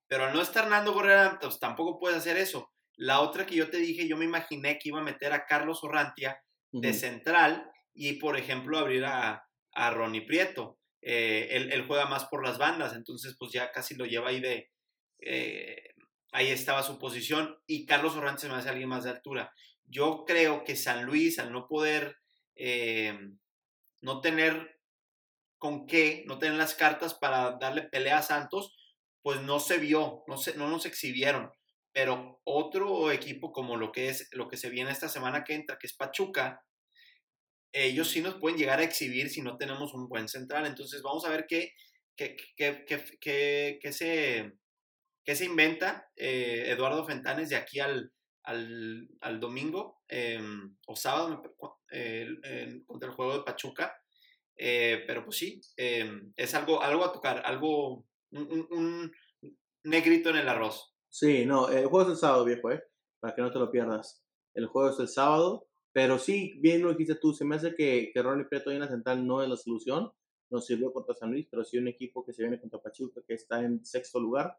[0.08, 2.72] Pero al no estar Nando Gorrera, pues tampoco puedes hacer eso.
[2.96, 5.82] La otra que yo te dije, yo me imaginé que iba a meter a Carlos
[5.82, 6.42] Orrantia
[6.72, 10.78] de central y, por ejemplo, abrir a, a Ronnie Prieto.
[11.02, 14.70] Eh, él, juega más por las bandas, entonces pues ya casi lo lleva ahí de...
[15.20, 15.94] Eh,
[16.32, 19.52] ahí estaba su posición y Carlos Orrantia se me hace alguien más de altura.
[19.84, 22.16] Yo creo que San Luis, al no poder,
[22.56, 23.16] eh,
[24.00, 24.80] no tener
[25.58, 28.76] con qué, no tener las cartas para darle pelea a Santos,
[29.26, 31.50] pues no se vio, no, se, no nos exhibieron.
[31.90, 35.80] Pero otro equipo como lo que es lo que se viene esta semana que entra,
[35.80, 36.64] que es Pachuca,
[37.72, 40.64] ellos sí nos pueden llegar a exhibir si no tenemos un buen central.
[40.64, 41.72] Entonces vamos a ver qué,
[42.14, 42.84] qué, qué,
[43.82, 44.52] qué, se,
[45.26, 48.12] se, inventa eh, Eduardo Fentanes de aquí al,
[48.44, 51.42] al, al domingo em, o sábado
[52.86, 53.92] contra el juego de Pachuca
[54.56, 59.12] eh, pero pues sí, em, es algo, algo a tocar, algo, un,
[59.84, 60.94] negrito en el arroz.
[61.08, 62.82] Sí, no, el juego es el sábado, viejo, ¿eh?
[63.20, 64.24] Para que no te lo pierdas.
[64.54, 68.10] El juego es el sábado, pero sí, bien lo dijiste tú, se me hace que,
[68.12, 70.10] que Ronnie Prieto en la central no es la solución.
[70.50, 73.34] Nos sirvió contra San Luis, pero sí un equipo que se viene contra Pachuca, que
[73.34, 74.56] está en sexto lugar,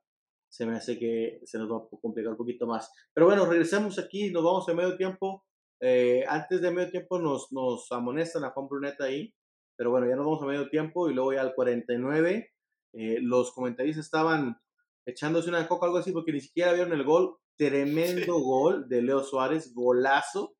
[0.49, 2.91] se me hace que se nos va a complicar un poquito más.
[3.13, 5.45] Pero bueno, regresemos aquí, nos vamos a medio tiempo.
[5.79, 9.33] Eh, antes de medio tiempo nos, nos amonestan a Juan Bruneta ahí
[9.77, 12.51] pero bueno, ya nos vamos a medio tiempo y luego ya al 49.
[12.99, 14.59] Eh, los comentarios estaban
[15.05, 17.37] echándose una coca, algo así, porque ni siquiera vieron el gol.
[17.55, 20.55] Tremendo gol de Leo Suárez, golazo.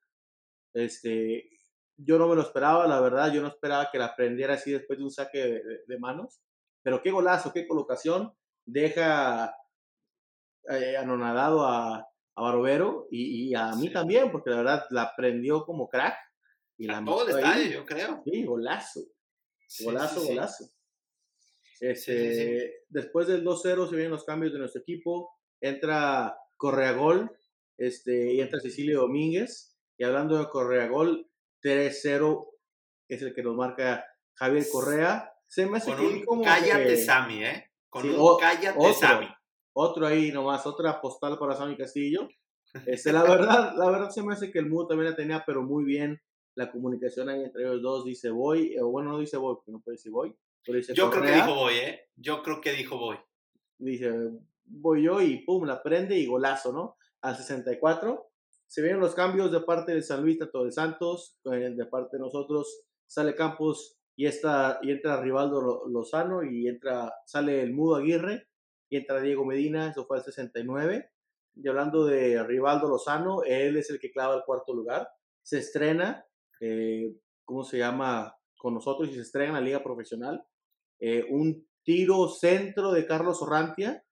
[0.73, 1.50] Este,
[1.95, 5.00] yo no me lo esperaba, la verdad, yo no esperaba que la prendiera así después
[5.00, 6.39] de un saque de, manos.
[6.84, 8.32] Pero qué golazo, qué colocación.
[8.65, 9.56] Deja
[10.69, 15.89] eh, anonadado a, a Barovero y, a mí también, porque la verdad la prendió como
[15.89, 16.15] crack.
[16.78, 18.21] Y la todo el estadio, yo creo.
[18.23, 19.02] Sí, golazo.
[19.84, 20.77] Golazo, golazo.
[21.80, 25.32] Este, después del 2-0 se vienen los cambios de nuestro equipo.
[25.62, 27.32] Entra Correa Gol
[27.78, 29.78] este, y entra Cecilio Domínguez.
[29.98, 31.30] Y hablando de Correa Gol,
[31.63, 32.48] 3-0
[33.08, 35.34] es el que nos marca Javier Correa.
[35.48, 37.72] Se me hace Con un como cállate Sammy, ¿eh?
[37.90, 39.28] Con un cállate otro, Sammy.
[39.74, 42.28] Otro ahí nomás, otra postal para Sammy Castillo.
[42.86, 45.63] Este, la verdad, la verdad se me hace que el mudo también la tenía, pero
[45.63, 46.22] muy bien
[46.56, 49.80] la comunicación ahí entre ellos dos dice voy, o bueno, no dice voy, porque no
[49.80, 50.36] puede decir voy.
[50.94, 52.10] Yo creo que dijo voy, ¿eh?
[52.16, 53.18] Yo creo que dijo voy.
[53.78, 54.12] Dice
[54.68, 56.98] voy yo y pum, la prende y golazo, ¿no?
[57.22, 58.30] Al 64.
[58.68, 62.18] se vienen los cambios de parte de San Luis, tanto de Santos, eh, de parte
[62.18, 67.96] de nosotros, sale Campos y, está, y entra Rivaldo Lozano y entra, sale el Mudo
[67.96, 68.48] Aguirre
[68.90, 71.10] y entra Diego Medina, eso fue el 69.
[71.56, 75.10] Y hablando de Rivaldo Lozano, él es el que clava el cuarto lugar.
[75.42, 76.26] Se estrena,
[76.60, 78.38] eh, ¿cómo se llama?
[78.58, 80.46] Con nosotros y se estrena en la liga profesional.
[81.00, 84.04] Eh, un tiro centro de Carlos Orrantia,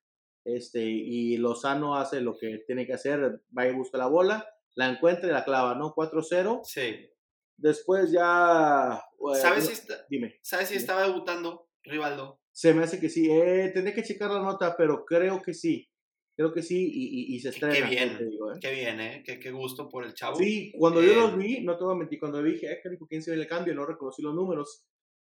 [0.46, 4.90] este, y Lozano hace lo que tiene que hacer, va y busca la bola, la
[4.90, 5.94] encuentra y la clava, ¿no?
[5.96, 6.62] 4-0.
[6.64, 7.10] Sí.
[7.58, 9.02] Después ya...
[9.42, 10.40] ¿Sabes, si dime.
[10.42, 12.42] ¿Sabes si estaba debutando Rivaldo?
[12.52, 13.30] Se me hace que sí.
[13.30, 15.90] Eh, tendré que checar la nota, pero creo que sí.
[16.38, 17.74] Creo que sí y, y, se estrena.
[17.74, 18.60] Qué bien, ¿eh?
[18.60, 19.24] qué bien, ¿eh?
[19.26, 20.36] Qué, qué, gusto por el chavo.
[20.36, 23.32] Sí, cuando yo los vi, no te voy a mentir, cuando dije, eh, ¿quién se
[23.32, 23.74] ve el cambio?
[23.74, 24.86] No reconocí los números.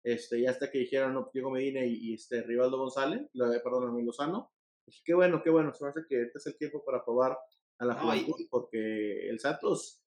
[0.06, 3.28] Este, ya hasta que dijeron, no, Diego Medina y, este, Rivaldo González,
[3.64, 4.52] perdón, Amigo Lozano.
[5.04, 7.36] qué bueno, qué bueno, se me hace que este es el tiempo para probar
[7.80, 10.04] a la juventud, porque el Santos,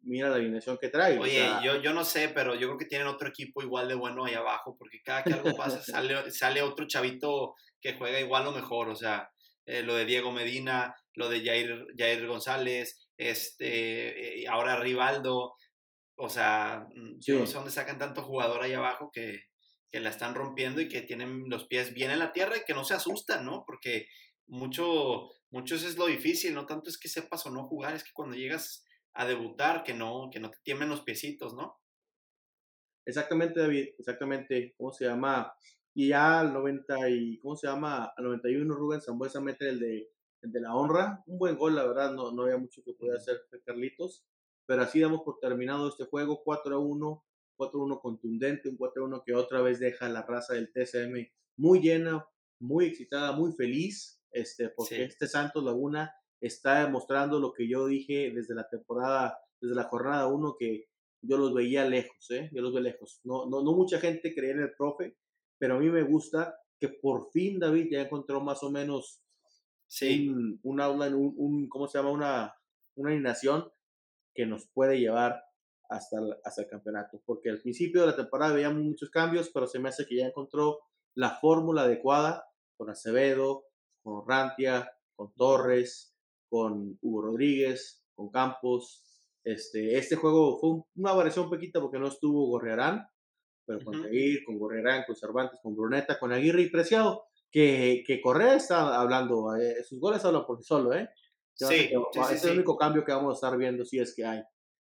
[0.00, 1.16] mira la alineación que trae.
[1.16, 4.24] Oye, yo, yo no sé, pero yo creo que tienen otro equipo igual de bueno
[4.24, 8.52] ahí abajo, porque cada que algo pasa sale, sale otro chavito que juega igual o
[8.52, 9.30] mejor, o sea,
[9.64, 15.54] eh, lo de Diego Medina, lo de Jair, Jair González, este, eh, ahora Rivaldo,
[16.16, 19.40] o sea, mm, yo no sé dónde sacan tanto jugador ahí abajo que,
[19.90, 22.74] que la están rompiendo y que tienen los pies bien en la tierra y que
[22.74, 23.64] no se asustan, ¿no?
[23.66, 24.08] Porque
[24.46, 28.12] mucho, muchos es lo difícil, no tanto es que sepas o no jugar, es que
[28.12, 31.78] cuando llegas a debutar, que no, que no te tiemblen los piecitos, ¿no?
[33.06, 34.74] Exactamente, David, exactamente.
[34.76, 35.54] ¿Cómo se llama?
[35.94, 38.12] Y ya al 90 y, ¿cómo se llama?
[38.16, 40.10] Al 91 Rubén Zambuesa mete el de,
[40.42, 41.22] el de la honra.
[41.26, 44.26] Un buen gol, la verdad, no, no había mucho que pudiera hacer Carlitos.
[44.66, 47.24] Pero así damos por terminado este juego, 4 a 1,
[47.56, 50.72] 4 a 1 contundente, un 4 a 1 que otra vez deja la raza del
[50.72, 52.26] TSM muy llena,
[52.58, 58.30] muy excitada, muy feliz, este, porque este Santos Laguna está demostrando lo que yo dije
[58.34, 60.88] desde la temporada, desde la jornada 1, que
[61.22, 62.50] yo los veía lejos, ¿eh?
[62.52, 63.20] yo los veo lejos.
[63.24, 65.16] No, no, no mucha gente creía en el profe,
[65.58, 69.22] pero a mí me gusta que por fin David ya encontró más o menos
[69.88, 70.28] sí.
[70.28, 72.10] un, un outline, un, un, ¿cómo se llama?
[72.10, 72.54] Una,
[72.96, 73.66] una alineación
[74.36, 75.42] que nos puede llevar
[75.88, 77.20] hasta el, hasta el campeonato.
[77.24, 80.26] Porque al principio de la temporada veíamos muchos cambios, pero se me hace que ya
[80.26, 80.78] encontró
[81.14, 82.46] la fórmula adecuada
[82.76, 83.64] con Acevedo,
[84.02, 86.14] con Rantia, con Torres,
[86.48, 89.02] con Hugo Rodríguez, con Campos.
[89.42, 93.06] Este, este juego fue una variación un poquito porque no estuvo Gorrearán,
[93.64, 98.20] pero con Seguir, con Gorrearán, con Cervantes, con Bruneta, con Aguirre y Preciado, que, que
[98.20, 101.08] Correa está hablando, eh, sus goles hablan por sí solo, ¿eh?
[101.56, 101.90] Sí,
[102.32, 104.42] es el único cambio que vamos a estar viendo si es que hay.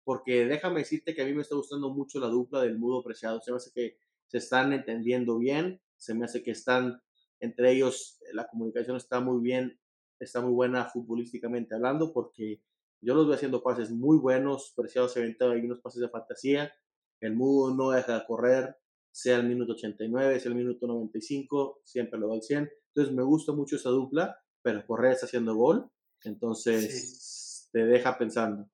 [0.03, 3.41] Porque déjame decirte que a mí me está gustando mucho la dupla del Mudo Preciado.
[3.41, 7.01] Se me hace que se están entendiendo bien, se me hace que están
[7.39, 9.79] entre ellos, la comunicación está muy bien,
[10.19, 12.61] está muy buena futbolísticamente hablando, porque
[12.99, 16.73] yo los veo haciendo pases muy buenos, Preciado se aventado ahí unos pases de fantasía,
[17.21, 18.75] el Mudo no deja de correr,
[19.11, 22.69] sea el minuto 89, sea el minuto 95, siempre lo va al 100.
[22.87, 25.89] Entonces me gusta mucho esa dupla, pero Correa está haciendo gol
[26.23, 28.69] entonces, te deja pensando.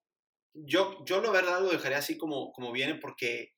[0.54, 3.54] Yo, yo la verdad lo dejaría así como, como viene porque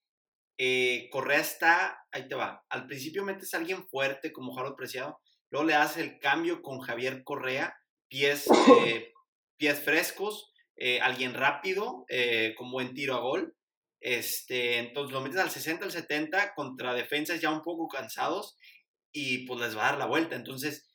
[0.58, 5.20] eh, Correa está, ahí te va, al principio metes a alguien fuerte como Harold Preciado,
[5.50, 7.76] luego le haces el cambio con Javier Correa,
[8.08, 8.48] pies,
[8.86, 9.12] eh,
[9.58, 12.06] pies frescos, eh, alguien rápido,
[12.58, 13.56] con buen tiro a gol.
[14.02, 18.56] Este, entonces lo metes al 60, al 70 contra defensas ya un poco cansados
[19.12, 20.36] y pues les va a dar la vuelta.
[20.36, 20.86] Entonces,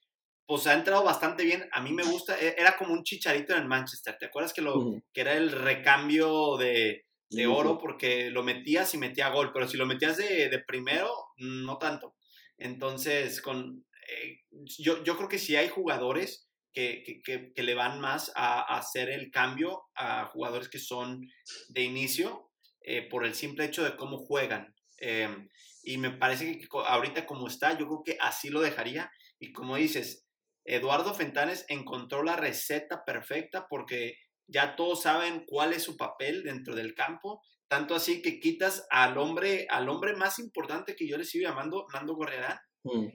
[0.51, 1.69] pues ha entrado bastante bien.
[1.71, 4.17] A mí me gusta, e, era como un chicharito en el Manchester.
[4.19, 7.79] ¿Te acuerdas que, lo, que era el recambio de, de oro?
[7.79, 12.17] Porque lo metías y metía gol, pero si lo metías de, de primero, no tanto.
[12.59, 18.01] Entonces, con, eh, yo, yo creo que sí hay jugadores que, que, que, le van
[18.01, 21.29] más a, hacer el cambio a jugadores que son
[21.69, 24.75] de inicio eh, por el simple hecho de cómo juegan.
[24.97, 25.49] Em,
[25.85, 29.13] y me parece que ahorita como está, yo creo que así lo dejaría.
[29.39, 30.27] Y como dices,
[30.65, 36.75] Eduardo Fentanes encontró la receta perfecta porque ya todos saben cuál es su papel dentro
[36.75, 41.25] del campo, tanto así que quitas al hombre, al hombre más importante que yo le
[41.25, 43.07] sigo llamando, Nando Gorriarán, mm.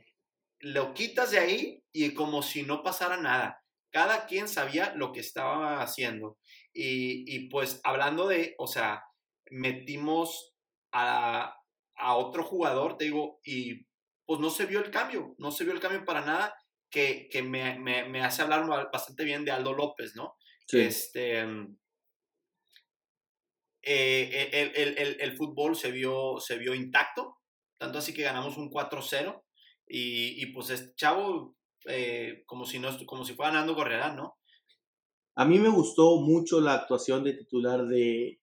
[0.62, 3.62] lo quitas de ahí y como si no pasara nada.
[3.92, 6.38] Cada quien sabía lo que estaba haciendo.
[6.74, 9.02] Y, pues hablando de, o sea,
[9.50, 10.54] metimos
[10.92, 11.56] a,
[11.96, 13.88] a otro jugador, te digo, y
[14.26, 16.54] pues no se vio el cambio, no se vio el cambio para nada
[16.90, 20.36] que, que me, me, me, hace hablar bastante bien de Aldo López, ¿no?
[20.72, 21.78] Este, mm,
[23.84, 27.38] eh, el, el, el, el, fútbol se vio, se vio intacto,
[27.78, 29.44] tanto así que ganamos un 4-0
[29.88, 34.38] y, y, pues este chavo, eh, como, si no, como si fuera Nando Correa, ¿no?
[35.36, 38.40] A mí me gustó mucho la actuación de titular de,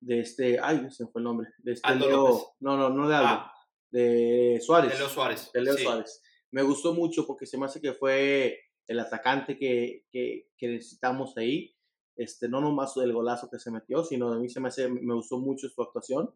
[0.00, 2.46] de este, ay, se fue el nombre, de este Aldo Leo, López.
[2.60, 3.54] no, no, no de Aldo, Ah,
[3.90, 4.92] de Suárez.
[4.92, 5.50] de Leo Suárez.
[5.52, 5.82] de Leo sí.
[5.84, 6.22] Suárez.
[6.54, 11.36] Me gustó mucho porque se me hace que fue el atacante que, que, que necesitamos
[11.36, 11.74] ahí.
[12.16, 15.14] Este, no nomás el golazo que se metió, sino a mí se me hace, me
[15.14, 16.32] gustó mucho su actuación.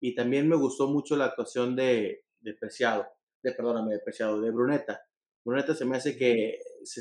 [0.00, 3.06] Y también me gustó mucho la actuación de, de Preciado,
[3.42, 5.00] de, perdóname, de Preciado, de Bruneta.
[5.44, 7.00] Bruneta se me hace que se,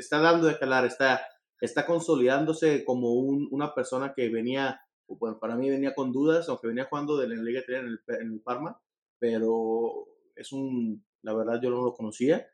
[0.00, 1.20] está dando de calar, está,
[1.60, 6.68] está consolidándose como un- una persona que venía, bueno, para mí venía con dudas, aunque
[6.68, 8.80] venía jugando de la Liga 3 en el, en el Parma,
[9.18, 12.46] pero es un, la verdad yo no lo conocía,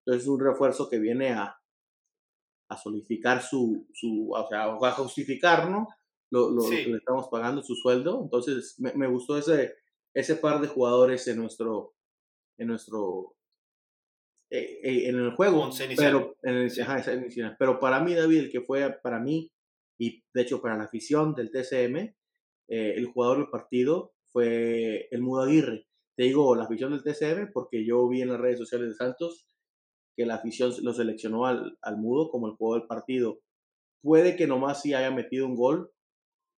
[0.00, 1.56] entonces es un refuerzo que viene a,
[2.68, 5.88] a solidificar su, su, o sea, a justificar, ¿no?
[6.30, 6.84] Lo, lo- lo Sí.
[6.84, 9.74] que le estamos pagando, su sueldo, entonces me, me gustó ese,
[10.14, 11.94] ese par de jugadores en nuestro,
[12.58, 13.36] en nuestro,
[14.50, 16.80] eh, eh, en el juego, pero, en el- Sí.
[16.80, 17.56] ajá, esa inicial.
[17.58, 19.50] pero para mí, David, el que fue para mí,
[19.98, 22.16] y de hecho para la afición del TCM,
[22.68, 25.86] eh, el jugador del partido fue el Mudo Aguirre.
[26.16, 29.46] Te digo la afición del TCM porque yo vi en las redes sociales de Santos
[30.16, 33.40] que la afición lo seleccionó al, al Mudo como el jugador del partido.
[34.00, 35.92] Puede que nomás sí haya metido un gol,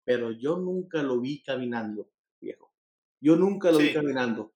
[0.05, 2.73] pero yo nunca lo vi caminando, viejo.
[3.21, 3.95] Yo nunca lo vi Sí.
[3.95, 4.53] caminando.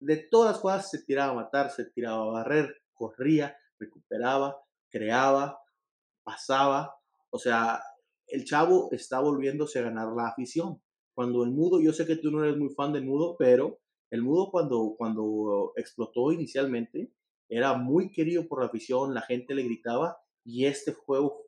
[0.00, 4.58] De todas las jugadas se tiraba a matar, se tiraba a barrer, corría, recuperaba,
[4.90, 5.58] creaba,
[6.22, 6.94] pasaba.
[7.30, 7.82] O sea,
[8.26, 10.82] el chavo está volviéndose a ganar la afición.
[11.14, 13.78] Cuando el mudo, yo sé que tú no eres muy fan del mudo, pero
[14.10, 17.12] el mudo cuando, cuando explotó inicialmente
[17.48, 21.46] era muy querido por la afición, la gente le gritaba y este juego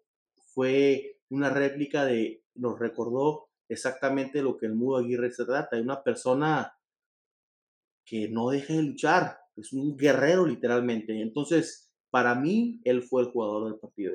[0.55, 5.83] fue una réplica de, nos recordó exactamente lo que el mudo Aguirre se trata, de
[5.83, 6.75] una persona
[8.05, 11.21] que no deja de luchar, es un guerrero literalmente.
[11.21, 14.13] Entonces, para mí, él fue el jugador del partido.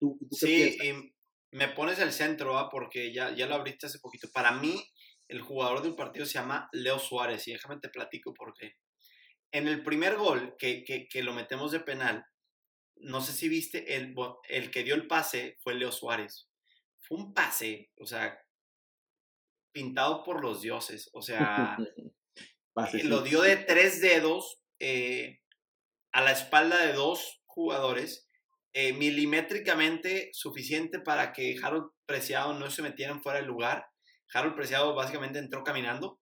[0.00, 2.68] ¿Tú, Sí, y me pones el centro, ¿ah?
[2.70, 4.28] porque ya, ya lo abriste hace poquito.
[4.32, 4.82] Para mí,
[5.28, 8.76] el jugador del partido se llama Leo Suárez, y déjame te platico por qué.
[9.52, 12.24] En el primer gol, que, que, que lo metemos de penal,
[12.96, 14.14] no sé si viste, el,
[14.48, 16.48] el que dio el pase fue Leo Suárez.
[17.00, 18.38] Fue un pase, o sea,
[19.72, 21.08] pintado por los dioses.
[21.12, 21.76] O sea,
[22.72, 25.40] Pase, eh, lo dio de tres dedos eh,
[26.12, 28.28] a la espalda de dos jugadores,
[28.72, 33.86] eh, milimétricamente suficiente para que Harold Preciado no se metiera fuera del lugar.
[34.32, 36.20] Harold Preciado básicamente entró caminando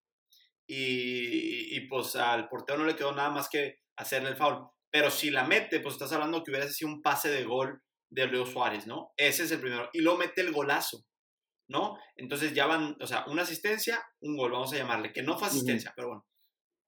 [0.67, 4.67] y, y, pues al portero no le quedó nada más que hacerle el foul.
[4.91, 8.27] Pero si la mete, pues estás hablando que hubiera sido un pase de gol de
[8.27, 9.13] Leo Suárez, ¿no?
[9.17, 9.89] Ese es el primero.
[9.93, 11.05] Y luego mete el golazo,
[11.69, 11.99] ¿no?
[12.17, 15.49] Entonces ya van, o sea, una asistencia, un gol, vamos a llamarle, que no fue
[15.49, 16.27] asistencia, pero bueno,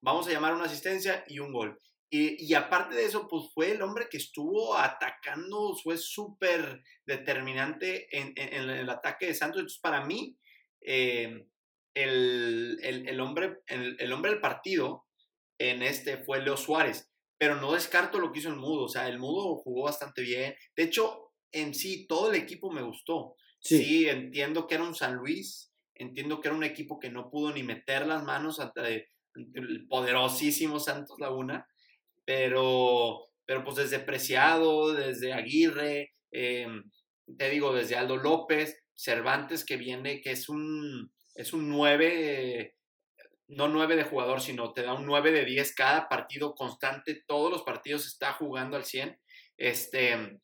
[0.03, 1.79] vamos a llamar una asistencia y un gol.
[2.11, 8.09] Y, y aparte de eso, pues fue el hombre que estuvo atacando, fue súper determinante
[8.17, 9.61] en, en- en el ataque de Santos.
[9.61, 10.37] Entonces, para mí,
[10.81, 11.47] eh,
[11.95, 15.07] el, el- el hombre, el, el hombre del partido
[15.59, 19.09] en este fue Leo Suárez, pero no descarto lo que hizo el Mudo, o sea,
[19.09, 20.55] el Mudo jugó bastante bien.
[20.77, 23.37] De hecho, en sí, todo el equipo me gustó.
[23.61, 23.79] Sí.
[23.79, 27.53] Sí, entiendo que era un San Luis, entiendo que era un equipo que no pudo
[27.53, 31.67] ni meter las manos ante, ante el poderosísimo Santos Laguna,
[32.25, 36.67] pero, pero pues desde Preciado, desde Aguirre, eh,
[37.37, 42.77] te digo, desde Aldo López, Cervantes que viene, que es un, es un 9, eh,
[43.47, 47.49] no 9 de jugador, sino te da un 9 de 10 cada partido constante, todos
[47.53, 49.17] los partidos está jugando al 100.
[49.57, 50.41] Este,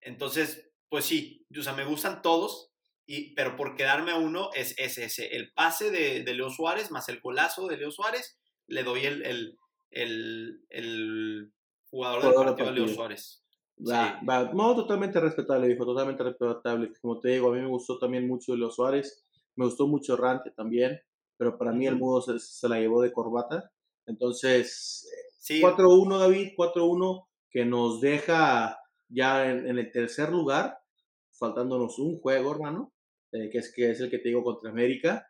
[0.00, 2.72] entonces, pues sí, o sea, me gustan todos,
[3.04, 6.90] y, pero por quedarme a uno es, es ese, el pase de, de Leo Suárez
[6.90, 9.58] más el golazo de Leo Suárez, le doy el, el,
[9.90, 11.52] el, el
[11.90, 12.88] jugador del partido a Leo.
[12.88, 13.44] Suárez.
[13.86, 14.24] Va, Sí.
[14.28, 14.52] va.
[14.52, 16.92] No, totalmente respetable, viejo, totalmente respetable.
[17.00, 19.24] Como te digo, a mí me gustó también mucho Leo Suárez,
[19.56, 21.00] me gustó mucho Rante también,
[21.36, 23.70] pero para mí el mudo se, se la llevó de corbata.
[24.06, 30.78] Entonces, Sí, 4-1, David, 4-1, que nos deja ya en, en el tercer lugar,
[31.38, 32.92] faltándonos un juego, hermano,
[33.32, 35.26] eh, que, es, que es el que te digo contra América.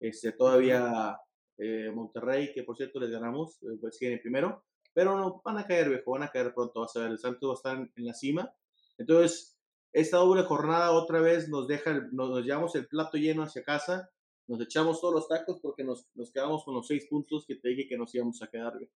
[0.00, 1.18] Este, todavía
[1.58, 5.58] eh, Monterrey, que por cierto les ganamos, eh, pues siguen en primero, pero no, van
[5.58, 7.76] a caer, viejo, van a caer pronto, vas a ver, el Santos va a estar
[7.76, 8.54] en, en la cima.
[8.98, 9.58] Entonces,
[9.92, 13.64] esta doble jornada otra vez nos deja, el- nos, nos llevamos el plato lleno hacia
[13.64, 14.10] casa,
[14.46, 17.68] nos echamos todos los tacos porque nos, nos quedamos con los seis puntos que te
[17.70, 18.92] dije que nos íbamos a quedar, viejo.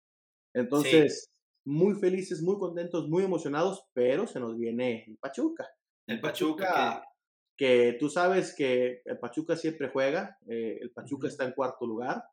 [0.53, 1.31] Entonces,
[1.65, 5.67] muy felices, muy contentos, muy emocionados, pero se nos viene el Pachuca.
[6.07, 7.03] el Pachuca,
[7.55, 12.23] que tú sabes que el Pachuca siempre juega, eh, el Pachuca está en cuarto lugar,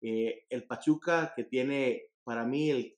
[0.00, 2.96] eh, el Pachuca que tiene para mí el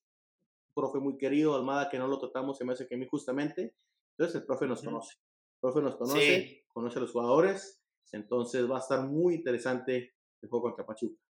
[0.75, 3.75] profe muy querido, Almada, que no lo tratamos, se me hace que a mí justamente,
[4.16, 5.14] Entonces el profe nos conoce.
[5.14, 10.49] El profe nos conoce, conoce a los jugadores, entonces va a estar muy interesante el
[10.49, 11.20] juego contra Pachuca.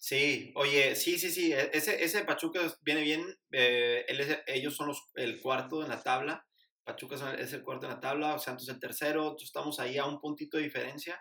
[0.00, 4.04] Sí, oye, sí, sí, sí, e, ese, ese Pachuca viene bien, eh,
[4.46, 6.46] ellos son los, el cuarto en la tabla,
[6.88, 10.56] Pachuca es el cuarto en la tabla, Santos el tercero, estamos ahí a un puntito
[10.56, 11.20] de diferencia.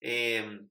[0.00, 0.70] Em,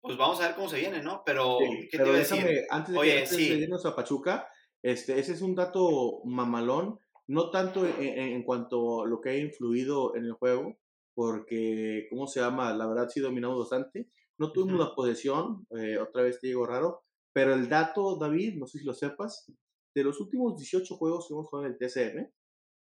[0.00, 1.22] pues vamos a ver cómo se viene, ¿no?
[1.26, 1.58] Pero,
[1.90, 2.66] ¿qué te iba a decir?
[2.70, 4.48] Antes de, Oye, irnos a Pachuca,
[4.84, 10.14] este, ese es un dato mamalón, no tanto en, cuanto a lo que ha influido
[10.14, 10.76] en el juego,
[11.14, 12.74] porque, ¿cómo se llama?
[12.74, 14.10] La verdad sí dominamos bastante.
[14.36, 18.66] No tuvimos la posesión, eh, otra vez te digo raro, pero el dato, David, no
[18.66, 19.50] sé si lo sepas,
[19.94, 22.30] de los últimos 18 juegos que hemos jugado en el TCM,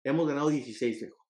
[0.04, 1.26] hemos ganado 16, viejo.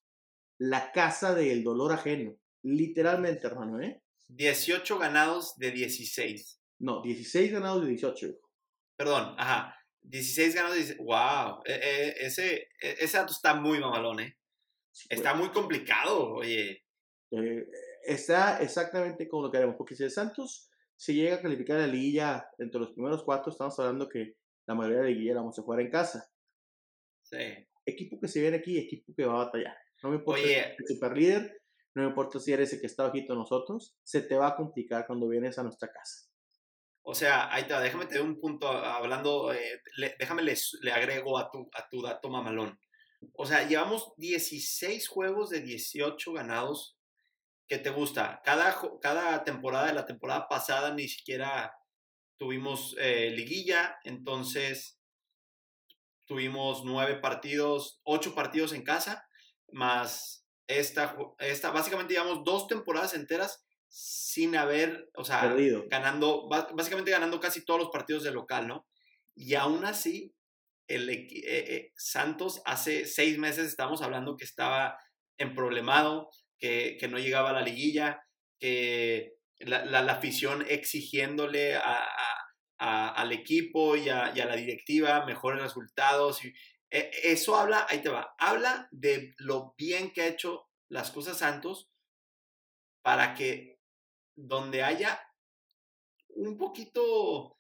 [0.58, 2.36] La casa del dolor ajeno.
[2.64, 4.02] Literalmente, hermano, ¿eh?
[4.30, 6.60] 18 ganados de 16.
[6.80, 8.50] No, 16 ganados de 18, viejo.
[8.98, 9.76] Perdón, ajá.
[10.10, 11.06] 16 ganados de 16.
[11.06, 11.62] ¡Wow!
[11.66, 14.38] Ese, e, ese dato está muy mamalón, ¿eh?
[15.10, 16.84] está muy complicado, oye.
[17.32, 17.68] Eh,
[18.06, 21.88] está exactamente como lo queremos, porque si el Santos se llega a calificar a la
[21.88, 24.36] liguilla entre los primeros cuatro, estamos hablando que
[24.68, 26.32] la mayoría de la liguilla la vamos a jugar en casa.
[27.24, 29.78] Sí equipo que se viene aquí, equipo que va a batallar.
[30.04, 31.62] No me importa si eres super líder,
[31.94, 35.06] no me importa si eres el que está bajito nosotros, se te va a complicar
[35.08, 36.30] cuando vienes a nuestra casa.
[37.08, 39.80] O sea, ahí te déjame te un punto hablando, eh,
[40.18, 42.80] déjame le, le, agrego a tu, a tu dato mamalón.
[43.34, 46.98] O sea, llevamos 16 juegos de 18 ganados.
[47.68, 48.42] ¿Qué te gusta?
[48.44, 51.72] Cada, cada temporada de la temporada pasada ni siquiera
[52.38, 55.00] tuvimos eh, liguilla, entonces
[56.26, 59.28] tuvimos nueve partidos, ocho partidos en casa,
[59.72, 63.65] más esta, esta básicamente llevamos dos temporadas enteras
[63.98, 65.56] sin haber, o sea,
[65.90, 68.86] ganando, básicamente ganando casi todos los partidos de local, ¿no?
[69.34, 70.36] Y aún así,
[70.90, 75.00] el eh, eh, Santos hace seis meses estábamos hablando que estaba
[75.38, 76.30] emproblemado,
[76.60, 78.22] que, que no llegaba a la liguilla,
[78.60, 82.04] que la, la, afición exigiéndole a,
[82.78, 86.44] al equipo y a, la directiva mejores resultados.
[86.44, 86.54] Y,
[86.92, 91.38] e, eso habla, ahí te va, habla de lo bien que ha hecho las cosas
[91.38, 91.90] Santos
[93.02, 93.75] para que
[94.36, 95.20] donde haya
[96.30, 97.58] un poquito,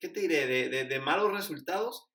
[0.00, 2.08] ¿qué te diré?, de, malos resultados,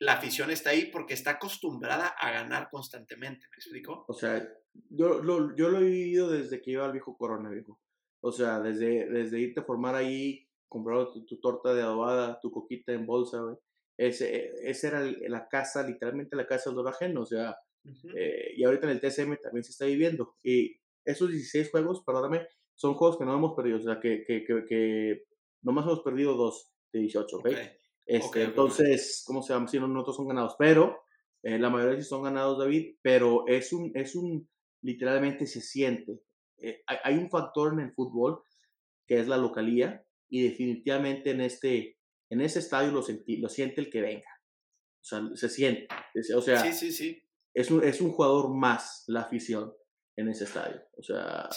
[0.00, 4.04] la afición está ahí porque está acostumbrada a ganar constantemente, ¿me explico?
[4.08, 4.48] O sea,
[4.90, 7.80] yo lo, yo lo he vivido desde que iba al viejo Corona, viejo.
[8.20, 12.92] O sea, desde, desde irte a formar ahí comprado tu, torta de adobada, tu coquita
[12.92, 13.56] en bolsa, güey.
[13.96, 17.56] Ese, e, esa era la casa, literalmente la casa del ajeno, o sea,
[18.16, 20.36] eh, y ahorita en el TSM también se está viviendo.
[20.42, 22.46] Y esos 16 juegos, perdóname,
[22.78, 25.24] son juegos que no hemos perdido, o sea, que, que, que, que
[25.62, 27.48] nomás hemos perdido dos de 18, ¿ok?
[28.06, 29.66] Este, entonces, ¿cómo se llama?
[29.66, 31.02] Si no, nosotros son ganados, pero
[31.42, 34.48] eh, la mayoría sí son ganados, David, pero es un, es un,
[34.82, 36.20] literalmente se siente.
[36.58, 38.42] Eh, hay, hay, un factor en el fútbol
[39.06, 41.98] que es la localía, y definitivamente en este
[42.30, 44.30] en ese estadio lo, lo siente el que venga.
[45.00, 45.88] O sea, se siente.
[46.36, 47.22] O sea, sí, sí, sí.
[47.54, 49.72] Es un, es un jugador más la afición
[50.16, 50.80] en ese estadio.
[50.96, 51.48] O sea,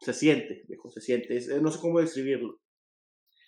[0.00, 1.38] se siente, viejo, se siente.
[1.60, 2.60] no sé cómo describirlo.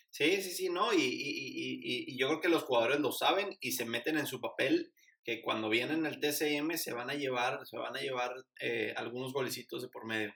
[0.09, 0.93] Sí, sí, sí, no.
[0.93, 4.39] Y, y, y, yo creo que los jugadores lo saben y se meten en su
[4.39, 4.93] papel
[5.23, 9.33] que cuando vienen al TCM se van a llevar, se van a llevar eh, algunos
[9.33, 10.31] golecitos de por medio.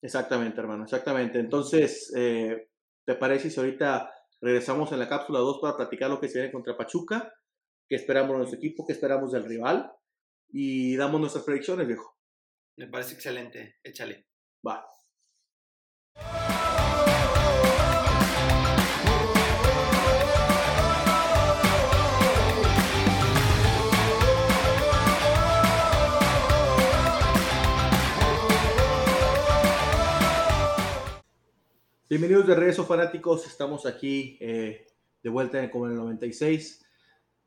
[0.00, 1.38] Exactamente, hermano, exactamente.
[1.38, 2.68] Entonces, eh,
[3.04, 6.52] ¿Te parece si ahorita regresamos en la cápsula 2 para platicar lo que se viene
[6.52, 7.34] contra Pachuca?
[7.88, 8.86] ¿Qué esperamos de nuestro equipo?
[8.86, 9.92] ¿Qué esperamos del rival?
[10.48, 12.16] Y damos nuestras predicciones, viejo.
[12.76, 13.78] Me parece excelente.
[13.82, 14.26] Échale.
[14.66, 14.86] Va.
[32.12, 34.86] Bienvenidos de regreso fanáticos, estamos aquí eh,
[35.22, 36.84] de vuelta en el 96,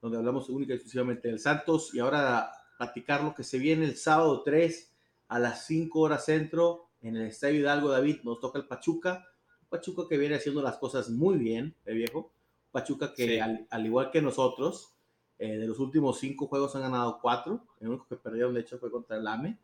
[0.01, 1.93] donde hablamos única y exclusivamente del Santos.
[1.93, 4.91] Y ahora platicar lo que se viene el sábado 3
[5.27, 9.27] a las 5 horas centro en el Estadio Hidalgo David, nos toca el Pachuca,
[9.69, 12.31] Pachuca que viene haciendo las cosas muy bien, el viejo,
[12.71, 14.95] Pachuca que al, igual que nosotros,
[15.37, 18.79] eh, de los últimos 5 juegos han ganado 4, el único que perdieron de hecho
[18.79, 19.59] fue contra el AME,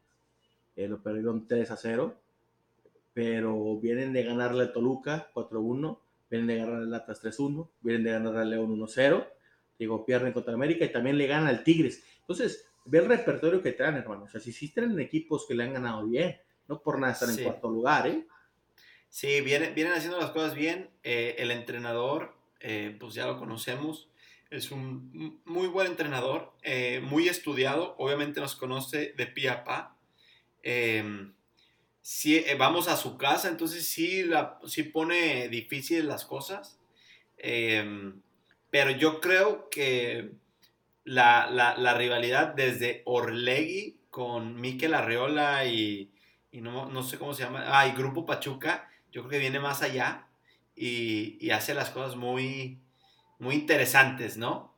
[0.75, 2.20] eh, lo perdieron 3 a 0
[3.13, 5.99] pero vienen de ganarle a Toluca 4-1,
[6.29, 9.27] vienen de ganarle al Atlas 3-1, vienen de ganarle al León 1-0,
[9.77, 12.03] digo, pierden contra América y también le ganan al Tigres.
[12.21, 14.23] Entonces, ve el repertorio que traen, hermano.
[14.23, 16.37] O sea, si sí tienen equipos que le han ganado bien,
[16.67, 18.25] no por nada están en cuarto lugar, ¿eh?
[19.09, 20.89] Sí, vienen, vienen haciendo las cosas bien.
[21.03, 24.09] Eh, el entrenador, eh, pues ya lo conocemos,
[24.49, 29.97] es un muy buen entrenador, eh, muy estudiado, obviamente nos conoce de pie a pa
[30.63, 31.33] Em,
[32.01, 36.79] si eh, vamos a su casa, entonces sí, la, sí pone difíciles las cosas.
[37.37, 38.21] Em,
[38.69, 40.31] pero yo creo que
[41.03, 46.11] la, la, rivalidad desde Orlegui con Mikel Arreola y,
[46.51, 49.59] y no, no, sé cómo se llama, ah, y Grupo Pachuca, yo creo que viene
[49.59, 50.27] más allá
[50.75, 52.79] y, y hace las cosas muy,
[53.39, 54.71] muy interesantes, ¿no?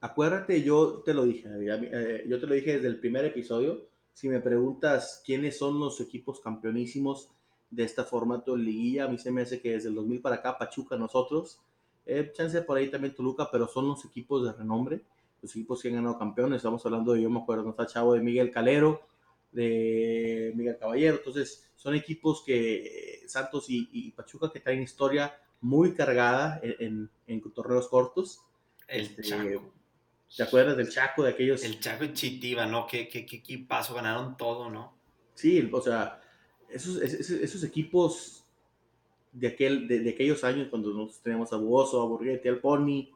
[0.00, 3.88] Acuérdate, yo te lo dije, eh, yo te lo dije desde el primer episodio.
[4.18, 7.30] Si me preguntas quiénes son los equipos campeonísimos
[7.70, 10.34] de esta formato de liguilla, a mí se me hace que desde el 2000 para
[10.34, 11.60] acá, Pachuca, nosotros,
[12.04, 15.02] eh, chance por ahí también Toluca, pero son los equipos de renombre,
[15.40, 16.56] los equipos que han ganado campeones.
[16.56, 19.02] Estamos hablando de, yo me acuerdo, no está chavo de Miguel Calero,
[19.52, 21.18] de Miguel Caballero.
[21.18, 27.86] Entonces, son equipos que Santos y, Pachuca que traen historia muy cargada en, en, torneos
[27.86, 28.40] cortos.
[28.88, 29.77] El este, Chaco.
[30.36, 31.64] ¿Te acuerdas del Chaco, de aquellos?
[31.64, 32.86] El Chaco y Chitiba, ¿no?
[32.86, 33.94] ¿Qué, qué, qué equipazo?
[33.94, 34.96] Ganaron todo, ¿no?
[35.34, 36.20] Sí, o sea,
[36.68, 38.44] esos, esos, equipos
[39.32, 43.08] de, aquel, de, aquellos años cuando nosotros teníamos a Buoso, a Burguete, al Pony,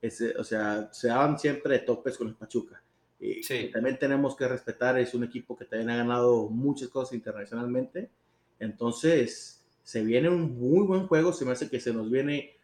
[0.00, 2.82] ese, o sea, se daban siempre de topes con el Pachuca.
[3.20, 3.70] Y sí.
[3.72, 8.10] también tenemos que respetar, es un equipo que también ha ganado muchas cosas internacionalmente.
[8.58, 12.56] Entonces, se viene un muy buen juego, se me hace que se nos viene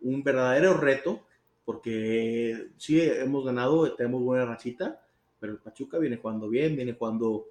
[0.00, 1.24] un verdadero reto
[1.72, 5.00] porque sí hemos ganado, tenemos buena rachita,
[5.40, 7.46] pero el Pachuca viene jugando bien, viene jugando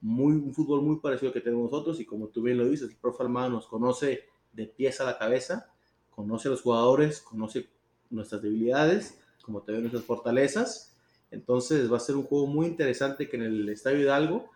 [0.00, 2.90] muy, un fútbol muy parecido al que tenemos nosotros y como tú bien lo dices,
[2.90, 5.70] el profe Almada nos conoce de pies a la cabeza,
[6.10, 7.68] conoce a los jugadores, conoce
[8.10, 10.96] nuestras debilidades, como también nuestras fortalezas,
[11.30, 14.50] entonces va a ser un juego muy interesante que en el Estadio Hidalgo,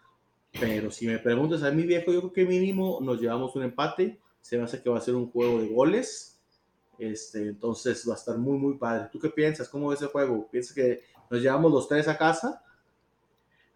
[0.59, 4.19] pero si me preguntas a mi viejo, yo creo que mínimo nos llevamos un empate,
[4.41, 6.36] se me hace que va a ser un juego de goles,
[6.99, 9.09] este, entonces va a estar muy, muy padre.
[9.13, 9.69] ¿Tú qué piensas?
[9.69, 10.49] ¿Cómo ves el juego?
[10.49, 12.63] ¿Piensas que nos llevamos los tres a casa?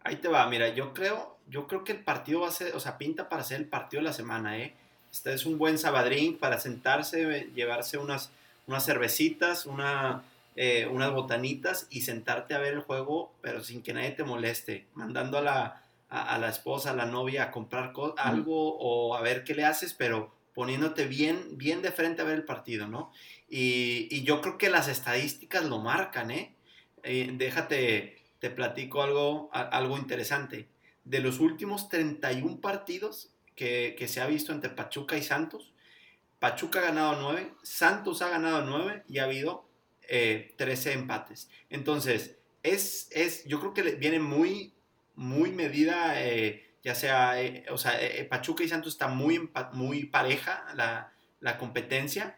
[0.02, 2.80] Ahí te va, mira, yo creo, yo creo que el partido va a ser, o
[2.80, 4.74] sea, pinta para ser el partido de la semana, ¿eh?
[5.12, 8.30] Este es un buen sabadrín para sentarse, llevarse unas,
[8.66, 10.22] unas cervecitas, una,
[10.56, 14.86] eh, unas botanitas y sentarte a ver el juego, pero sin que nadie te moleste,
[14.94, 19.44] mandando a la, a, la esposa, a la novia a comprar algo o a ver
[19.44, 23.12] qué le haces, pero poniéndote bien, bien de frente a ver el partido, ¿no?
[23.48, 26.54] Y, yo creo que las estadísticas lo marcan, ¿eh?
[27.02, 30.68] eh déjate, te platico algo, algo interesante.
[31.04, 35.72] De los últimos 31 partidos que, se ha visto entre Pachuca y Santos,
[36.38, 39.68] Pachuca ha ganado 9, Santos ha ganado 9 y ha habido
[40.08, 41.50] 13 eh, empates.
[41.68, 44.72] Entonces, es, es, yo creo que viene muy,
[45.14, 50.04] muy medida eh, ya sea, eh, o sea, eh, Pachuca y Santos está muy, muy
[50.04, 52.36] pareja la, la competencia,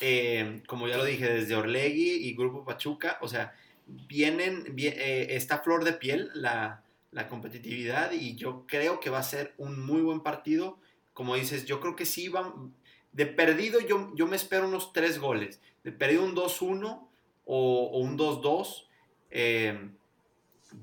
[0.00, 3.54] eh, como ya lo dije, desde Orlegui y Grupo Pachuca, o sea,
[3.86, 9.52] vienen, esta flor de piel la, la, competitividad y yo creo que va a ser
[9.58, 10.78] un muy buen partido,
[11.12, 12.74] como dices, yo creo que sí van,
[13.12, 17.06] de perdido yo, yo me espero unos tres goles, de perdido un 2-1
[17.44, 18.86] o, o, un 2-2,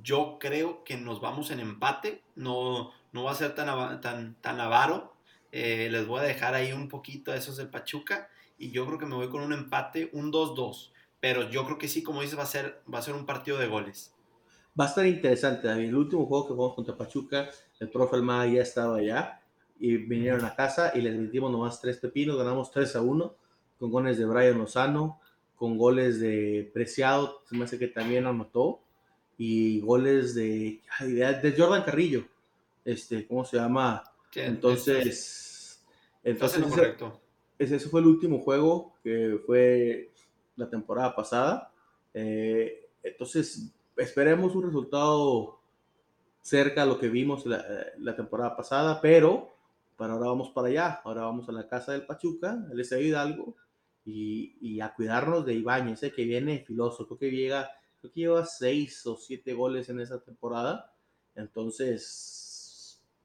[0.04, 4.60] yo creo que nos vamos en empate, no, no va a ser tan, tan, tan
[4.60, 5.14] avaro.
[5.52, 9.00] Eh, les voy a dejar ahí un poquito a esos del Pachuca y yo creo
[9.00, 10.92] que me voy con un empate, un 2-2.
[11.20, 13.58] Pero yo creo que sí, como dices, va a ser, va a ser un partido
[13.58, 14.14] de goles.
[14.80, 15.90] Va a estar interesante, David.
[15.90, 17.50] El último juego que jugamos contra Pachuca,
[17.80, 19.42] el profe Almada ya estaba allá
[19.80, 23.36] y vinieron a casa y les metimos nomás tres pepinos, ganamos 3 a 1
[23.80, 25.22] con goles de Brian Lozano,
[25.56, 28.82] con goles de Preciado, se me hace que también anotó,
[29.38, 32.26] y goles de, de Jordan Carrillo
[32.92, 34.04] este, ¿cómo se llama?
[34.36, 35.84] Entonces,
[36.24, 36.64] entonces
[37.58, 40.12] ese, fue el último juego que fue
[40.56, 41.72] la temporada pasada.
[42.14, 45.60] Eh, entonces, esperemos un resultado
[46.42, 47.64] cerca a lo que vimos la,
[47.98, 49.56] la, temporada pasada, pero
[49.98, 53.00] para ahora vamos para allá, ahora vamos a la casa del Pachuca, el S.
[53.02, 53.56] Hidalgo,
[54.06, 57.70] y, y, a cuidarnos de Ibáñez, que viene filoso, creo que llega,
[58.00, 60.94] creo que lleva seis o siete goles en esa temporada,
[61.36, 62.49] entonces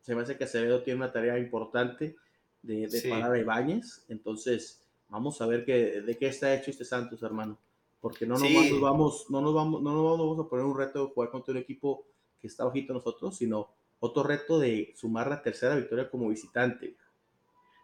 [0.05, 2.15] se me hace que Acevedo tiene una tarea importante
[2.61, 4.05] de, de parar a Ibáñez.
[4.11, 7.59] Entonces, vamos a ver qué, de qué está hecho este Santos, hermano.
[8.03, 11.15] Porque no, nos vamos, no, nos vamos, no nos vamos a poner un reto de
[11.15, 12.05] jugar contra un equipo
[12.39, 16.97] que está bajito nosotros, sino otro reto de sumar la tercera victoria como visitante.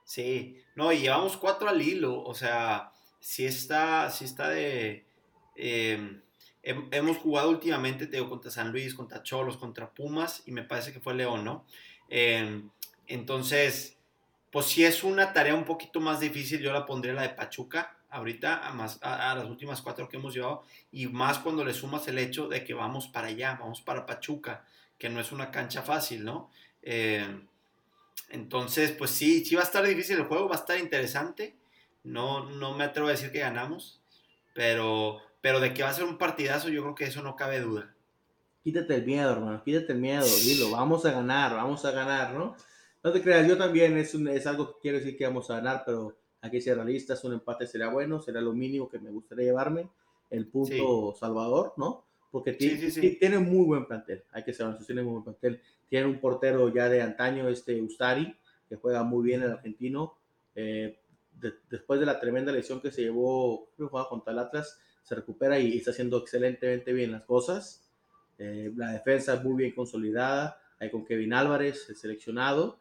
[0.05, 5.07] Sí, no, y llevamos cuatro al hilo, o sea, si está, si está de...
[5.55, 6.21] Em,
[6.63, 10.93] hemos jugado últimamente, te digo, contra San Luis, contra Cholos, contra Pumas, y me parece
[10.93, 11.65] que fue León, ¿no?
[12.11, 12.69] Em,
[13.07, 13.97] entonces,
[14.51, 17.97] pues si es una tarea un poquito más difícil, yo la pondría la de Pachuca
[18.11, 22.09] ahorita a, más, a, las últimas cuatro que hemos llevado y más cuando le sumas
[22.09, 24.65] el hecho de que vamos para allá, vamos para Pachuca.
[24.99, 26.51] que no es una cancha fácil, ¿no?
[26.83, 27.27] Eh,
[28.31, 31.57] entonces, pues sí, sí va a estar difícil el juego, va a estar interesante.
[32.05, 34.01] No, no me atrevo a decir que ganamos,
[34.55, 37.61] pero, pero de que va a ser un partidazo, yo creo que eso no cabe
[37.61, 37.95] duda.
[38.63, 42.57] Quítate el miedo, hermano, quítate el miedo, dilo, vamos a ganar, vamos a ganar, ¿no?
[43.03, 45.83] No te creas, yo también es, es algo que quiero decir que vamos a ganar,
[45.87, 49.47] pero hay que ser realistas, un empate sería bueno, será lo mínimo que me gustaría
[49.47, 49.89] llevarme,
[50.31, 52.05] el punto Salvador, ¿no?
[52.31, 55.61] Porque tiene, muy buen plantel, hay que ser honestos, tiene muy buen plantel.
[55.89, 58.37] Tiene un portero ya de antaño, este Ustari,
[58.69, 60.17] que juega muy bien el argentino.
[60.55, 61.01] Eh,
[61.69, 65.17] después de la tremenda lesión que se llevó, creo que jugaba contra el Atlas, se
[65.17, 67.90] recupera y, está haciendo excelentemente bien las cosas.
[68.41, 72.79] Eh, la defensa muy bien consolidada, hay con Kevin Álvarez, el seleccionado.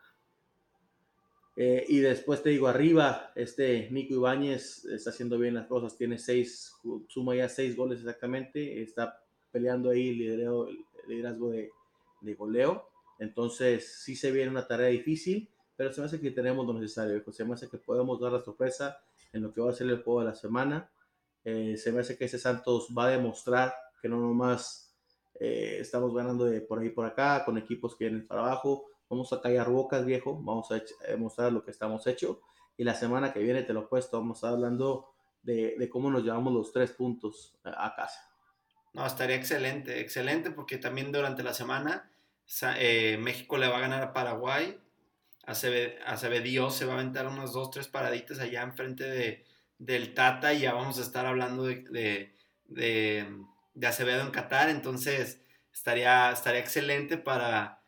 [1.58, 6.18] Eh, y después te digo, arriba, este Nico Ibáñez está haciendo bien las cosas, tiene
[6.18, 6.74] seis,
[7.10, 10.18] suma ya seis goles exactamente, está peleando ahí el
[11.08, 11.70] liderazgo de,
[12.22, 12.88] de goleo.
[13.20, 17.22] Entonces, sí se viene una tarea difícil, pero se me hace que tenemos lo necesario.
[17.34, 19.02] Se me hace que podemos dar la sorpresa
[19.34, 20.90] en lo que va a ser el juego de la semana.
[21.44, 24.89] Eh, se me hace que ese Santos va a demostrar que no nomás
[25.40, 28.86] eh, estamos ganando por ahí por acá, con equipos que vienen para abajo.
[29.10, 30.42] Vamos a callar bocas, viejo.
[30.42, 32.42] Vamos a demostrar lo que estamos hecho.
[32.78, 35.10] Y la semana que viene, te lo puesto, vamos a estar hablando
[35.42, 38.30] de, de cómo nos llevamos los tres puntos a casa.
[38.94, 42.10] No, estaría excelente, excelente, porque también durante la semana
[42.78, 44.80] eh, México le va a ganar a Paraguay.
[45.46, 49.46] Acevedo se va a aventar unas dos, tres paraditas allá enfrente de,
[49.80, 52.36] del Tata y ya vamos a estar hablando de,
[52.66, 53.36] de,
[53.84, 54.70] Acevedo en Qatar.
[54.70, 55.42] Entonces
[55.74, 57.84] estaría, estaría excelente para,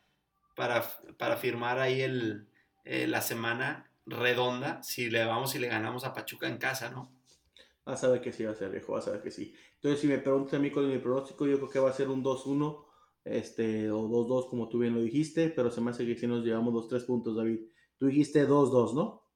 [0.55, 0.83] para,
[1.17, 2.47] para firmar ahí el,
[2.83, 7.11] eh, la semana redonda si le vamos y le ganamos a Pachuca en casa, ¿no?
[7.85, 9.55] Vas a ver que sí va a ser, viejo, vas a ver que sí.
[9.75, 12.09] Entonces, si me preguntas a mí con mi pronóstico, yo creo que va a ser
[12.09, 12.85] un 2-1
[13.23, 16.43] este, o 2-2 como tú bien lo dijiste, pero se me hace que si nos
[16.43, 17.59] llevamos los tres puntos, David.
[17.97, 19.27] Tú dijiste 2-2, ¿no?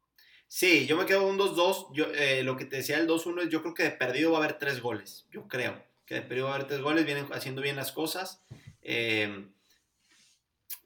[0.48, 1.94] Sí, yo me quedo un 2-2.
[1.94, 4.38] Yo, eh, lo que te decía el 2-1 es yo creo que de perdido va
[4.38, 5.28] a haber tres goles.
[5.32, 5.76] Yo creo
[6.06, 7.06] que de perdido va a haber tres goles.
[7.06, 8.44] Vienen haciendo bien las cosas.
[8.82, 9.50] Eh,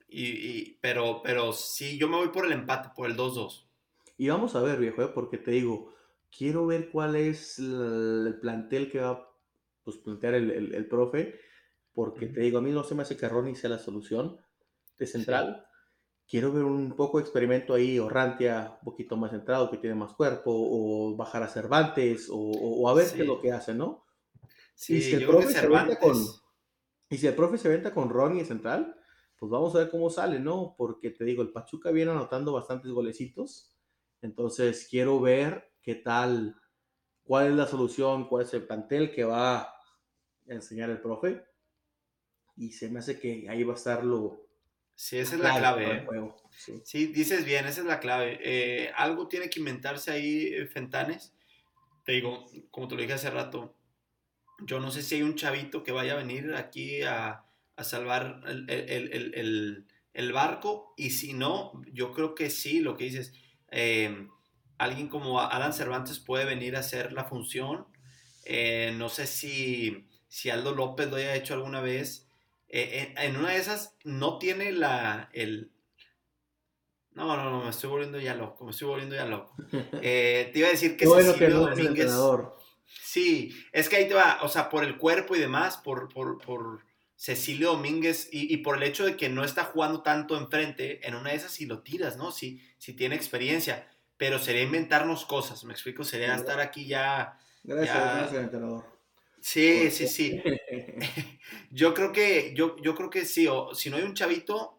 [0.08, 3.68] y, pero, pero sí, yo me voy por el empate, por el 2-2.
[4.18, 5.12] Y vamos a ver, viejo, ¿eh?
[5.14, 5.94] porque te digo,
[6.36, 9.30] quiero ver cuál es el plantel que va a
[9.84, 11.40] pues, plantear el, el profe
[12.00, 14.38] porque te digo, a mí no se me hace que Ronnie sea la solución
[14.98, 15.66] de central.
[16.26, 20.14] Quiero ver un poco de experimento ahí, Orrantia un poquito más centrado, que tiene más
[20.14, 24.06] cuerpo, o bajar a Cervantes, o, a ver qué es lo que hace, ¿no?
[24.80, 26.16] Sí, y si el profe se venta con
[27.10, 28.96] Y si el profe se venta con Ronnie central,
[29.38, 30.74] pues vamos a ver cómo sale, ¿no?
[30.78, 33.76] Porque te digo, el Pachuca viene anotando bastantes golecitos.
[34.22, 36.56] Entonces quiero ver qué tal,
[37.26, 39.76] cuál es la solución, cuál es el plantel que va a
[40.48, 41.44] enseñar el profe
[42.56, 44.48] y se me hace que ahí va a estar lo...
[44.96, 45.92] Sí, esa es la clave.
[45.92, 46.08] ¿eh?
[46.86, 47.08] Sí.
[47.08, 48.40] dices bien, esa es la clave.
[48.42, 51.34] Eh, algo tiene que inventarse ahí eh, Fentanes.
[52.06, 53.76] Te digo, como te lo dije hace rato,
[54.66, 57.46] yo no sé si hay un chavito que vaya a venir aquí a,
[57.76, 62.98] a salvar el, el, el, el, barco y si no, yo creo que sí, lo
[62.98, 63.34] que dices,
[64.78, 67.88] alguien como Alan Cervantes puede venir a hacer la función.
[68.98, 72.30] no sé si, si Aldo López lo haya hecho alguna vez.
[72.70, 75.72] Eh, en una de esas no tiene la, el...
[77.12, 79.56] No, no, no, me estoy volviendo ya loco, me estoy volviendo ya loco.
[80.02, 82.12] Eh, te iba a decir que Cecilio Domínguez...
[83.04, 86.38] Sí, es que ahí te va, o sea, por el cuerpo y demás, por, por,
[86.40, 86.86] por
[87.16, 91.16] Cecilio Domínguez y, y, por el hecho de que no está jugando tanto enfrente, en
[91.16, 92.32] una de esas si lo tiras, ¿no?
[92.32, 93.88] Si, si tiene experiencia,
[94.18, 97.40] pero sería inventarnos cosas, me explico, sería estar aquí ya...
[97.64, 98.86] Gracias, gracias, entrenador.
[99.42, 100.42] Sí, sí, sí.
[101.72, 104.78] yo creo que, yo, yo creo que sí, o si no hay un chavito,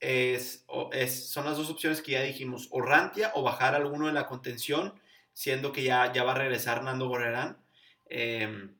[0.00, 4.12] es, es, son las dos opciones que ya dijimos, o Rantia o bajar alguno de
[4.12, 4.94] la contención,
[5.40, 7.56] siendo que ya, ya va a regresar Nando Borrerán.
[8.10, 8.76] Em,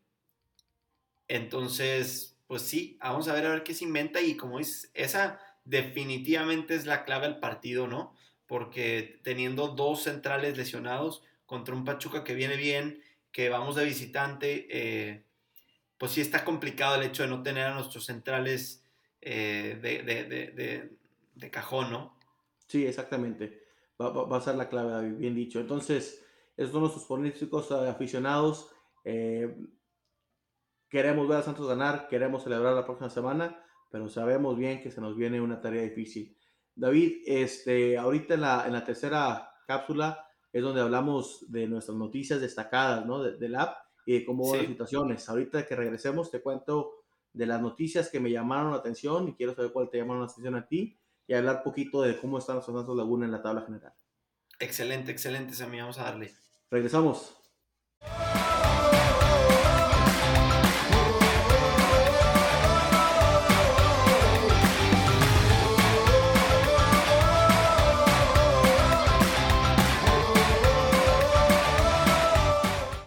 [1.26, 5.40] entonces, pues sí, vamos a ver a ver qué se inventa y como es, esa
[5.64, 8.14] definitivamente es la clave del partido, ¿no?
[8.46, 13.02] Porque teniendo dos centrales lesionados contra un Pachuca que viene bien,
[13.32, 15.24] que vamos de visitante, eh,
[15.96, 18.84] pues sí está complicado el hecho de no tener a nuestros centrales
[19.22, 22.18] eh, de, cajón, ¿no?
[22.66, 23.62] Sí, exactamente.
[23.98, 25.58] Va, a ser la clave, bien dicho.
[25.58, 26.22] Entonces,
[26.60, 28.70] esos son nuestros políticos eh, aficionados.
[30.88, 35.00] queremos ver a Santos ganar, queremos celebrar la próxima semana, pero sabemos bien que se
[35.00, 36.36] nos viene una tarea difícil.
[36.74, 42.40] David, este, ahorita en la, en la tercera cápsula es donde hablamos de nuestras noticias
[42.40, 43.22] destacadas, ¿no?
[43.22, 45.28] del app y de cómo van las situaciones.
[45.28, 49.54] Ahorita que regresemos te cuento de las noticias que me llamaron la atención y quiero
[49.54, 52.56] saber cuál te llamaron la atención a ti y hablar un poquito de cómo están
[52.56, 53.92] los Santos Laguna en la tabla general.
[54.58, 55.80] Excelente, excelente, Sammy.
[55.80, 56.34] Vamos a darle.
[56.70, 57.36] Regresamos.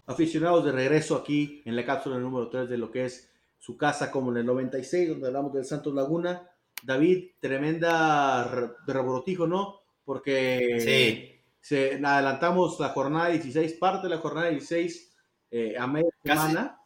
[0.06, 4.12] aficionados de regreso aquí en la cápsula número 3 de lo que es su casa
[4.12, 6.50] como en el 96, donde hablamos del Santos Laguna.
[6.84, 8.44] David, tremenda
[8.86, 9.82] reborotijo, ¿no?
[10.04, 11.33] Porque
[11.64, 15.16] se, adelantamos la jornada 16, parte de la jornada 16
[15.50, 16.78] eh, a media semana.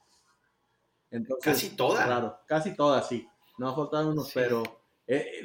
[1.10, 2.06] Entonces, casi toda.
[2.06, 3.28] Claro, casi toda, sí.
[3.58, 4.62] No faltaron unos, pero
[5.08, 5.42] eh,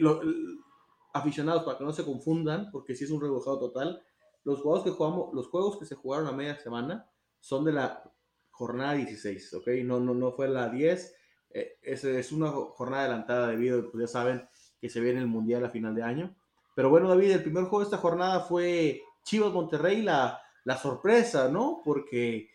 [1.14, 4.04] aficionados, para que no se confundan, porque si es un rebujado total,
[4.44, 7.08] los juegos que jugamos, los juegos que se jugaron a media semana
[7.40, 8.02] son de la
[8.50, 9.68] jornada 16, ¿ok?
[9.82, 11.16] No, no, no fue la 10.
[11.54, 14.46] Eh, es, es, una jornada adelantada debido, pues ya saben
[14.78, 16.36] que se viene el Mundial a final de año.
[16.74, 21.48] Pero bueno, David, el primer juego de esta jornada fue Chivas Monterrey, la, la sorpresa,
[21.48, 21.80] ¿no?
[21.84, 22.50] Porque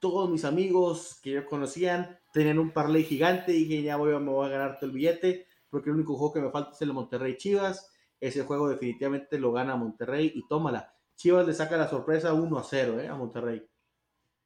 [0.00, 4.30] todos mis amigos que yo conocían tenían un parlay gigante y dije, ya voy, me
[4.30, 6.92] voy a ganar todo el billete, porque el único juego que me falta es el
[6.92, 7.92] Monterrey Chivas.
[8.20, 10.94] Ese juego definitivamente lo gana Monterrey y tómala.
[11.16, 13.08] Chivas le saca la sorpresa 1 a 0 ¿eh?
[13.08, 13.66] a Monterrey.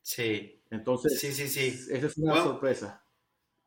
[0.03, 0.63] Sí.
[0.71, 1.67] Entonces, sí, sí, sí.
[1.91, 3.05] esa es una sorpresa.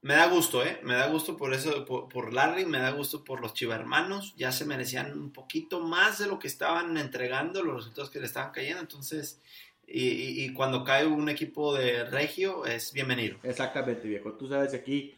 [0.04, 0.80] Me da gusto, ¿eh?
[0.84, 4.36] Me da gusto por eso, por, Larry, me da gusto por los chivermanos.
[4.36, 8.26] Ya se merecían un poquito más de lo que estaban entregando, los resultados que le
[8.26, 8.82] estaban cayendo.
[8.82, 9.40] Entonces,
[9.88, 13.38] y, cuando cae un equipo de regio, es bienvenido.
[13.44, 14.34] Exactamente, viejo.
[14.34, 15.16] Tú sabes, aquí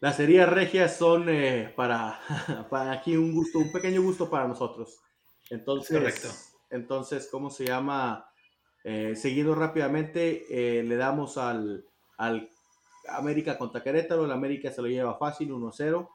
[0.00, 2.20] las heridas regias son eh, para,
[2.70, 5.00] para aquí un gusto, un pequeño gusto para nosotros.
[5.48, 6.28] Entonces, Correcto.
[6.68, 8.28] Entonces, ¿cómo se llama?
[8.84, 11.86] Eh, seguido rápidamente, eh, le damos al,
[12.18, 12.50] al,
[13.08, 14.24] América contra Querétaro.
[14.24, 16.08] El América se lo lleva fácil, 1-0.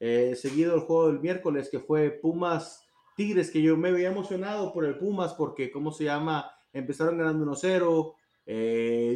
[0.00, 4.72] Eh, seguido el juego del miércoles, que fue Pumas Tigres, que yo me había emocionado
[4.72, 6.50] por el Pumas, porque, ¿cómo se llama?
[6.72, 8.14] Empezaron ganando 1-0.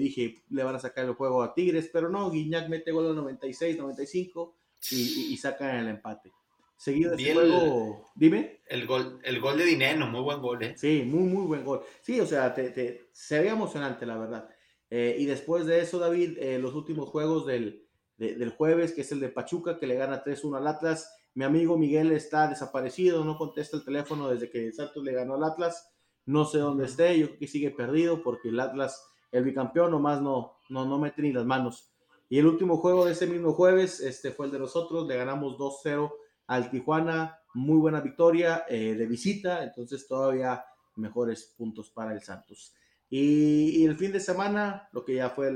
[0.00, 3.16] dije, le van a sacar el juego a Tigres, pero no, Guiñac mete gol al
[3.16, 4.54] 96, 95
[4.92, 6.32] y, y sacan el empate.
[6.78, 8.60] Seguido de juego, dime.
[8.68, 10.74] El gol, el gol de Dinero, muy buen gol, ¿eh?
[10.76, 11.82] Sí, muy, muy buen gol.
[12.00, 14.48] Sí, o sea, te, se veía emocionante, la verdad.
[14.90, 17.86] Eh, y después de eso, David, eh, los últimos juegos del,
[18.16, 21.14] del jueves, que es el de Pachuca, que le gana 3-1 al Atlas.
[21.34, 25.44] Mi amigo Miguel está desaparecido, no contesta el teléfono desde que Santos le ganó al
[25.44, 25.92] Atlas.
[26.26, 30.20] No sé dónde esté, yo creo que sigue perdido porque el Atlas, el bicampeón, nomás
[30.20, 31.92] no, no, no mete ni las manos.
[32.28, 35.56] Y el último juego de ese mismo jueves este fue el de nosotros, le ganamos
[35.56, 36.12] 2-0
[36.48, 40.64] al Tijuana, muy buena victoria eh, de visita, entonces todavía
[40.96, 42.74] mejores puntos para el Santos.
[43.10, 45.52] Y, el fin de semana, lo que ya fue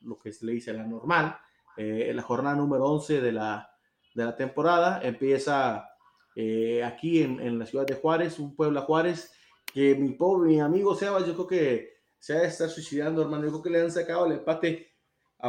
[0.00, 1.36] lo que se le dice la normal,
[1.76, 3.70] eh, la jornada número 11 de la,
[4.14, 5.88] de la temporada, empieza
[6.34, 9.32] eh, aquí en, en, la ciudad de Juárez, un Puebla Juárez,
[9.72, 13.44] que mi pobre, mi amigo Sebas, yo creo que se ha de estar suicidando, hermano,
[13.44, 14.92] yo creo que le han sacado el empate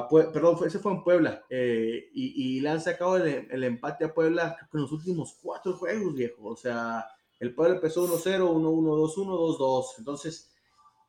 [0.10, 4.82] perdón, ese fue en Puebla, eh, y, le han sacado el, empate a Puebla en
[4.82, 6.48] los últimos cuatro juegos, viejo.
[6.48, 7.06] O sea,
[7.40, 9.86] el Puebla empezó 1-0, 1-1, 2-1, 2-2.
[10.00, 10.52] Entonces,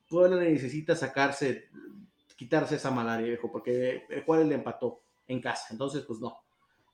[0.08, 1.68] Puebla necesita sacarse,
[2.36, 5.68] quitarse esa malaria, viejo, porque el Juárez le empató en casa.
[5.70, 6.38] Entonces, pues no.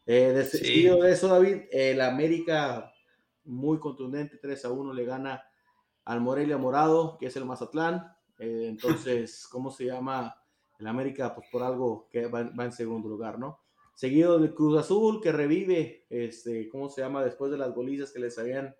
[0.06, 2.92] Eh, de, de eso, David, el América
[3.44, 5.42] muy contundente, 3 a 1 le gana
[6.04, 8.12] al Morelia Morado, que es el Mazatlán.
[8.38, 10.36] Eh, entonces, ¿cómo se llama?
[10.78, 13.60] El América, pues por algo que va, en segundo lugar, ¿no?
[13.94, 17.22] Seguido del Cruz Azul, que revive, este, ¿cómo se llama?
[17.22, 18.74] Después de las golizas que les habían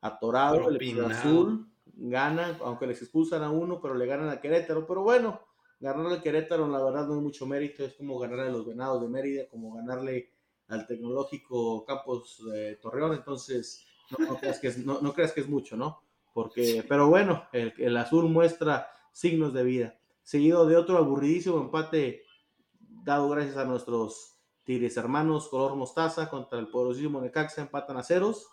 [0.00, 4.86] atorado, el Cruz Azul gana, aunque les expulsan a uno, pero le ganan a Querétaro.
[4.86, 5.40] Pero bueno,
[5.80, 7.84] ganar al Querétaro, la verdad, no es mucho mérito.
[7.84, 10.32] Es como ganarle a los Venados de Mérida, como ganarle
[10.68, 13.14] al Tecnológico Campos de Torreón.
[13.14, 13.86] Entonces,
[14.18, 16.02] no, creas, que es, no, creas que es mucho, ¿no?
[16.32, 22.22] Porque, pero bueno, el, el azul muestra signos de vida seguido de otro aburridísimo empate
[22.78, 28.46] dado gracias a nuestros Tigres hermanos color mostaza contra el poderosísimo Necaxa empatan a ceros.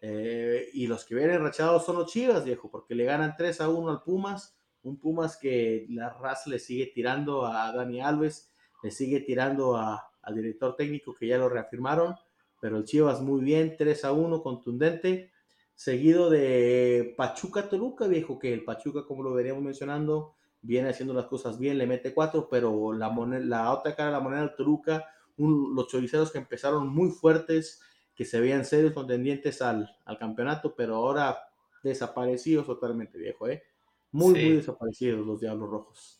[0.00, 3.68] Eh, y los que vienen rachados son los Chivas, viejo, porque le ganan 3 a
[3.68, 4.56] 1 al Pumas.
[4.82, 10.34] Un Pumas que la raza le sigue tirando a Dani Alves, le sigue tirando al
[10.34, 12.14] director técnico que ya lo reafirmaron.
[12.60, 15.32] Pero el Chivas muy bien, 3 a 1, contundente.
[15.74, 21.26] Seguido de Pachuca Toluca, viejo, que el Pachuca, como lo veríamos mencionando, viene haciendo las
[21.26, 25.04] cosas bien, le mete cuatro, pero la, otra cara de la moneda del Toluca,
[25.36, 27.80] los choriceros que empezaron muy fuertes,
[28.18, 31.38] que se veían serios contendientes al, al campeonato, pero ahora
[31.84, 33.62] desaparecidos totalmente, viejo, ¿eh?
[34.10, 36.18] Muy, muy desaparecidos los Diablos Rojos.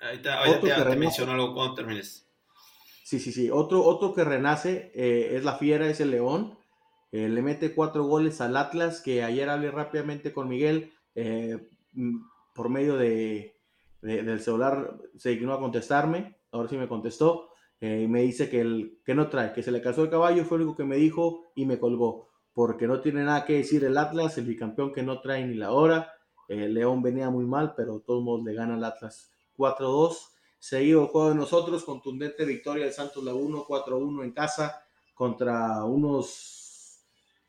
[0.00, 2.28] Ahorita, te, menciono algo cuando termines.
[3.04, 3.50] Sí, sí, sí.
[3.52, 6.58] Otro, otro que renace eh, es la fiera, es el León.
[7.12, 12.16] Eh, le mete cuatro goles al Atlas, que ayer hablé rápidamente con Miguel eh, mm,
[12.52, 13.60] por medio de,
[14.00, 17.53] del celular, se dignó a contestarme, ahora sí me contestó,
[18.02, 20.58] y me dice que, el, que no trae, que se le casó el caballo, fue
[20.58, 23.98] lo único que me dijo y me colgó, porque no tiene nada que decir el
[23.98, 26.12] Atlas, el bicampeón que no trae ni la hora.
[26.48, 31.02] El León venía muy mal, pero de todos modos le gana al Atlas 4-2 seguido
[31.02, 34.82] el juego de nosotros, contundente victoria de Santos Laguna 4-1 en casa
[35.12, 37.04] contra unos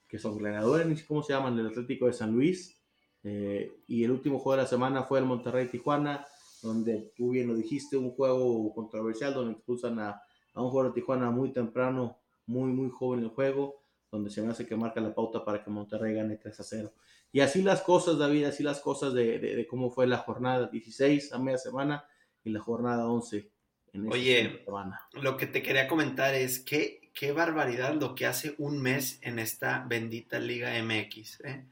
[0.05, 2.77] que son ganadores, cómo se llaman, el Atlético de San Luis.
[3.23, 6.27] Eh, y el último juego de la semana fue el Monterrey Tijuana,
[6.61, 10.21] donde tú bien lo dijiste, un juego controversial donde expulsan a,
[10.55, 14.41] a un jugador de Tijuana muy temprano, muy, muy joven en el juego, donde se
[14.41, 16.93] me hace que marca la pauta para que Monterrey gane 3 a 0.
[17.31, 20.67] Y así las cosas, David, así las cosas de, de, de cómo fue la jornada
[20.67, 22.05] 16 a media semana
[22.43, 23.51] y la jornada 11.
[23.93, 24.65] En Oye,
[25.13, 29.39] lo que te quería comentar es que qué barbaridad lo que hace un mes en
[29.39, 31.41] esta bendita Liga MX.
[31.45, 31.65] ¿eh?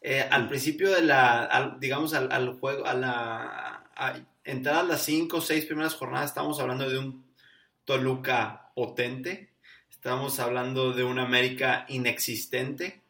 [0.00, 4.14] Eh, al principio de la, digamos, al, juego, a la a
[4.44, 7.24] entrada a las cinco o seis primeras jornadas, estamos hablando de un
[7.84, 9.50] Toluca potente,
[9.90, 13.02] estamos hablando de un América inexistente,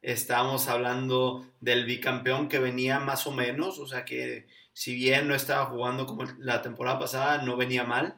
[0.00, 5.34] estamos hablando del bicampeón que venía más o menos, o sea que si bien no
[5.34, 8.16] estaba jugando como la temporada pasada, no venía mal.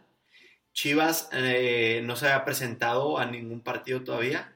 [0.72, 4.52] Chivas eh, no se había presentado a ningún partido todavía.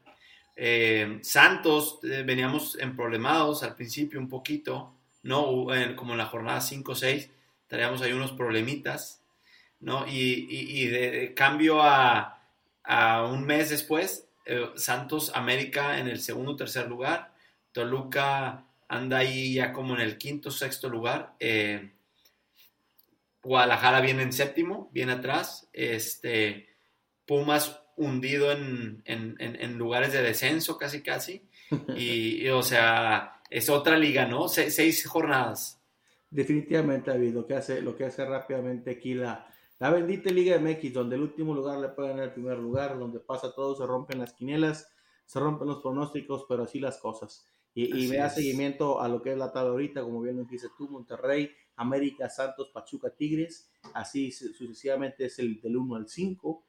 [0.56, 4.92] Eh, Santos, eh, veníamos en problemados al principio un poquito,
[5.22, 5.66] ¿no?
[5.96, 7.30] como en la jornada 5 o 6,
[7.68, 9.22] teníamos ahí unos problemitas,
[9.80, 10.06] ¿no?
[10.08, 12.42] Y, de, cambio a,
[12.84, 14.26] a, un mes después,
[14.76, 17.32] Santos América en el segundo o tercer lugar,
[17.72, 21.34] Toluca anda ahí ya como en el quinto, sexto lugar.
[21.38, 21.90] Eh,
[23.42, 25.68] Guadalajara viene en séptimo, viene atrás.
[25.72, 26.68] Este,
[27.26, 29.02] Pumas hundido en,
[29.76, 31.42] lugares de descenso casi casi.
[31.96, 34.48] Y, o sea, es otra liga, ¿no?
[34.48, 35.78] seis jornadas.
[36.30, 39.46] Definitivamente, David, lo que hace, lo que hace rápidamente aquí la,
[39.78, 43.20] la bendita Liga MX, donde el último lugar le puede ganar el primer lugar, donde
[43.20, 44.88] pasa todo, se rompen las quinielas,
[45.24, 47.46] se rompen los pronósticos, pero así las cosas
[47.78, 50.44] y, y me da seguimiento a lo que es la tabla ahorita, como bien lo
[50.44, 56.64] dices tú, Monterrey, América, Santos, Pachuca, Tigres, así sucesivamente es el del 1 al 5,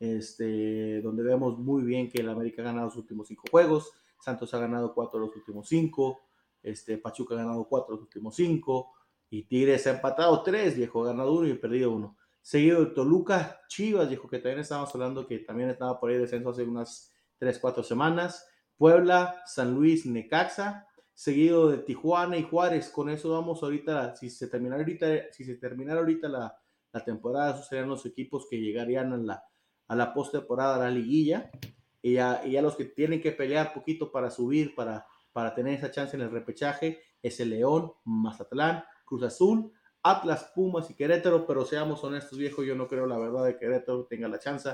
[0.00, 4.54] este, donde vemos muy bien que el América ha ganado los últimos 5 juegos, Santos
[4.54, 6.20] ha ganado 4 de los últimos 5,
[6.62, 8.92] este, Pachuca ha ganado 4 de los últimos 5,
[9.28, 12.15] y Tigres ha empatado 3, viejo, ha ganado 1 y perdido 1.
[12.46, 16.50] Seguido de Toluca, Chivas, dijo que también estábamos hablando que también estaba por ahí descenso
[16.50, 18.48] hace unas 3, 4 semanas.
[18.76, 22.88] Puebla, San Luis, Necaxa, seguido de Tijuana y Juárez.
[22.90, 27.66] Con eso vamos ahorita, si se terminara ahorita, si se terminara ahorita la, temporada, esos
[27.66, 29.44] serían los equipos que llegarían a la,
[29.88, 31.50] a la postemporada, a la liguilla.
[32.00, 35.74] Y ya, y ya, los que tienen que pelear poquito para subir, para, para tener
[35.74, 39.72] esa chance en el repechaje, es el León, Mazatlán, Cruz Azul,
[40.10, 43.60] Atlas, Pumas y Querétaro, pero seamos honestos, viejo, yo no creo la verdad de que
[43.60, 44.70] Querétaro tenga la chance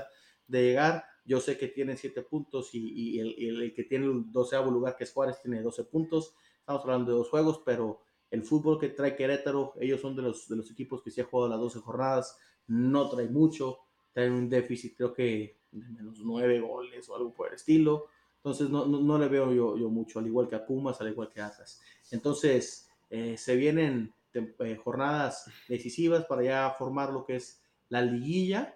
[0.47, 1.05] de llegar.
[1.25, 5.13] Yo sé que tiene 7 puntos y, el, que tiene el doceavo lugar, que es
[5.13, 6.35] Juárez, tiene 12 puntos.
[6.59, 10.47] Estamos hablando de dos juegos, pero el fútbol que trae Querétaro, ellos son de los,
[10.47, 13.79] de los equipos que se han jugado las 12 jornadas, no trae mucho,
[14.11, 18.07] traen un déficit creo que de menos 9 goles o algo por el estilo.
[18.37, 21.29] Entonces no, no, le veo yo, yo, mucho, al igual que a Pumas, al igual
[21.29, 21.81] que a Atlas.
[22.11, 28.75] Entonces eh, se vienen eh, jornadas decisivas para ya formar lo que es la liguilla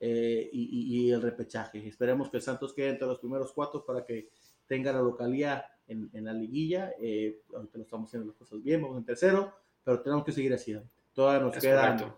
[0.00, 1.86] eh, y, el repechaje.
[1.86, 4.28] Esperemos que Santos quede entre los primeros cuatro para que
[4.66, 6.92] tenga la localidad en, la liguilla.
[7.00, 10.52] Eh, ahorita lo estamos haciendo las cosas bien, vamos en tercero, pero tenemos que seguir
[10.52, 10.76] así.
[11.14, 12.14] Todavía nos, quedan,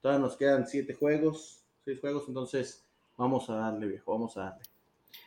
[0.00, 2.84] todavía nos quedan siete juegos, seis juegos, entonces
[3.16, 4.62] vamos a darle, viejo, vamos a darle.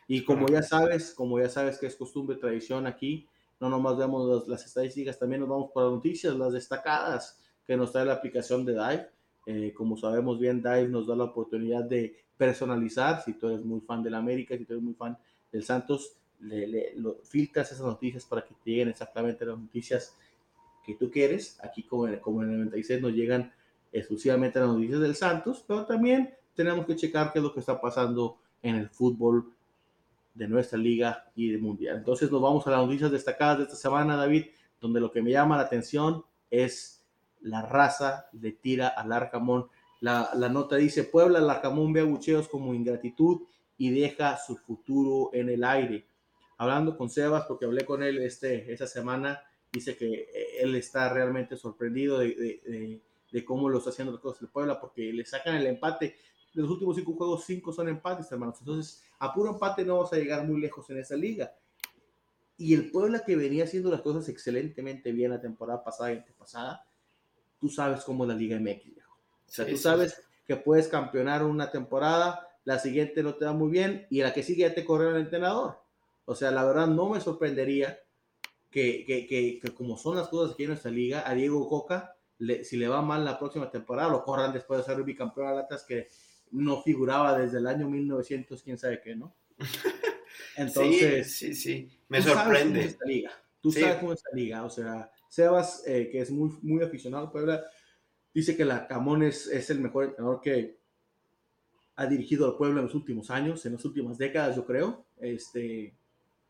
[0.06, 3.28] Y como ya sabes, como ya sabes que es costumbre, tradición aquí,
[3.60, 7.92] no nomás vemos las, estadísticas, también nos vamos por las noticias, las destacadas que nos
[7.92, 9.08] trae la aplicación de Dive.
[9.46, 13.22] Eh, como sabemos bien, Dive nos da la oportunidad de personalizar.
[13.22, 15.18] Si tú eres muy fan del América, si tú eres muy fan
[15.50, 16.94] del Santos, le,
[17.24, 20.14] filtras esas noticias para que te lleguen exactamente las noticias
[20.84, 21.58] que tú quieres.
[21.62, 23.52] Aquí, como en, como en el 96, nos llegan
[23.92, 27.80] exclusivamente las noticias del Santos, pero también tenemos que checar qué es lo que está
[27.80, 29.52] pasando en el fútbol
[30.38, 31.96] de nuestra liga y de mundial.
[31.96, 34.46] Entonces nos vamos a las noticias destacadas de esta semana, David,
[34.80, 37.04] donde lo que me llama la atención es
[37.40, 39.68] la raza le tira al Arcamón.
[40.00, 43.42] La, nota dice, Puebla, el Arcamón ve abucheos como ingratitud
[43.76, 46.06] y deja su futuro en el aire.
[46.56, 50.28] Hablando con Sebas, porque hablé con él este, esa semana, dice que eh,
[50.60, 53.02] él está realmente sorprendido de,
[53.44, 56.16] cómo lo está haciendo el Puebla, porque le sacan el empate,
[56.54, 58.56] de los últimos cinco juegos, cinco son empates, hermanos.
[58.60, 61.52] Entonces, a puro empate no vamos a llegar muy lejos en esa liga.
[62.56, 66.84] Y el Puebla que venía haciendo las cosas excelentemente bien la temporada pasada y antepasada,
[67.60, 69.14] tú sabes cómo es la Liga MX, viejo.
[69.46, 73.70] O sea, tú sabes que puedes campeonar una temporada, la siguiente no te da muy
[73.70, 75.78] bien y la que sigue ya te corre el entrenador.
[76.24, 78.00] O sea, la verdad no me sorprendería
[78.70, 82.16] que, que, que, como son las cosas aquí en nuestra liga, a Diego Coca,
[82.64, 85.84] si le va mal la próxima temporada, lo corran después de ser bicampeón de Atlas
[85.84, 86.08] que
[86.52, 89.34] no figuraba desde el año 1900, quién sabe qué, ¿no?
[90.56, 91.98] Entonces, sí, sí, sí.
[92.08, 92.80] me sorprende.
[92.80, 93.32] Sabes cómo liga.
[93.60, 97.26] Tú sabes cómo es esta liga, o sea, Sebas, eh, que es muy, muy aficionado
[97.26, 97.64] a Puebla,
[98.32, 100.78] dice que la Camón es, es el mejor entrenador que,
[101.98, 105.04] ha dirigido al pueblo en los últimos años, en las últimas décadas, yo creo.
[105.18, 105.96] Este,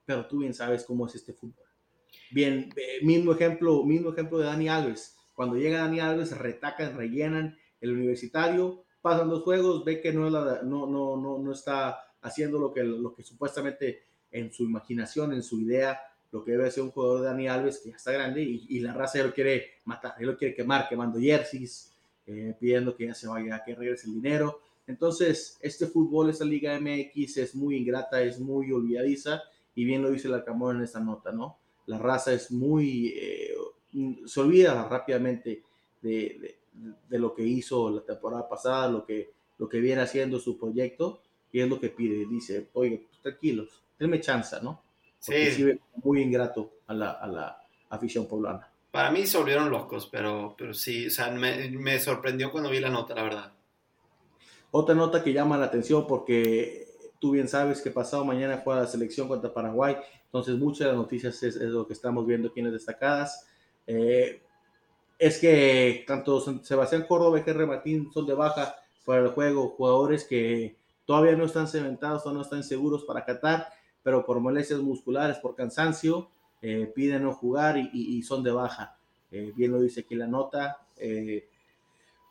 [0.05, 1.65] pero tú bien sabes cómo es este fútbol.
[2.31, 5.17] Bien, eh, mismo ejemplo, mismo ejemplo de Dani Alves.
[5.33, 10.63] Cuando llega Dani Alves, retacan, rellenan el universitario, pasan los juegos, ve que no, no,
[10.63, 15.61] no, no, no está haciendo lo que, lo que supuestamente en su imaginación, en su
[15.61, 18.81] idea, lo que debe ser un jugador de Dani Alves, que ya está grande, y,
[18.81, 21.93] la raza ya lo quiere matar, él lo quiere quemar, quemando jerseys,
[22.27, 24.61] eh, pidiendo que ya se vaya, que regrese el dinero.
[24.87, 29.43] Entonces, este fútbol, esta Liga MX es muy ingrata, es muy olvidadiza,
[29.75, 31.59] y bien lo dice el Alcamón en esta nota, ¿no?
[31.87, 33.55] La raza es muy, eh,
[34.27, 35.63] se olvida rápidamente
[36.03, 36.59] de,
[37.11, 41.61] lo que hizo la temporada pasada, lo que, lo que viene haciendo su proyecto, y
[41.61, 44.83] es lo que pide, dice, oye, pues, tranquilos, denme chance, ¿no?
[45.25, 45.81] Porque sí.
[46.03, 48.71] muy ingrato a la, a la afición poblana.
[48.91, 52.81] Para mí se volvieron locos, pero, pero sí, o sea, me, me sorprendió cuando vi
[52.81, 53.53] la nota, la verdad.
[54.71, 56.87] Otra nota que llama la atención porque
[57.19, 60.97] tú bien sabes que pasado mañana juega la selección contra Paraguay, entonces muchas de las
[60.97, 63.47] noticias es, lo que estamos viendo aquí en las destacadas.
[63.87, 64.43] Eh,
[65.19, 70.25] es que tanto Sebastián Córdoba y Henry Martín son de baja para el juego, jugadores
[70.25, 73.69] que todavía no están cementados o no están seguros para Qatar,
[74.03, 76.31] pero por molestias musculares, por cansancio,
[76.63, 78.97] eh, piden no jugar y, son de baja.
[79.31, 80.79] Eh, bien lo dice aquí la nota.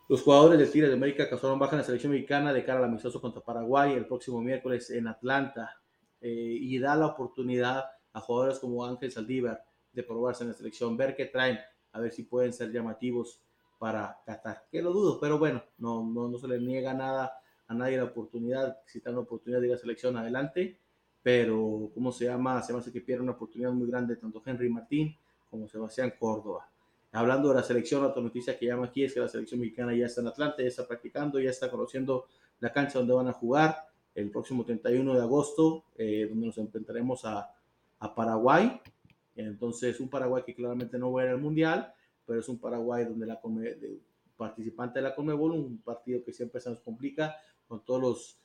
[0.08, 2.86] Los jugadores de Tigres de América causaron baja en la selección mexicana de cara al
[2.86, 5.78] amistoso contra Paraguay el próximo miércoles en Atlanta
[6.22, 7.84] eh, y da la oportunidad
[8.14, 9.62] a jugadores como Ángel Saldívar
[9.92, 11.58] de probarse en la selección, ver qué traen,
[11.98, 13.40] a ver si pueden ser llamativos
[13.78, 14.66] para Qatar.
[14.70, 18.04] Que lo dudo, pero bueno, no, no, no se le niega nada a nadie la
[18.04, 20.78] oportunidad, si dan la oportunidad de ir a la selección adelante,
[21.22, 22.62] pero ¿cómo se llama?
[22.62, 25.14] Se me hace que pierde una oportunidad muy grande tanto Henry Martín
[25.50, 26.68] como Sebastián Córdoba.
[27.12, 30.06] Hablando de la selección, otra noticia que llama aquí es que la selección mexicana ya
[30.06, 32.26] está en Atlanta, ya está practicando, ya está conociendo
[32.60, 37.24] la cancha donde van a jugar el próximo 31 de agosto, eh, donde nos enfrentaremos
[37.24, 37.50] a,
[37.98, 38.80] a, Paraguay.
[39.46, 41.92] Entonces, un Paraguay que claramente no va a ir al Mundial,
[42.26, 44.00] pero es un Paraguay donde la de,
[44.36, 47.36] participante de la Conmebol, un partido que siempre se nos complica
[47.66, 48.38] con todos los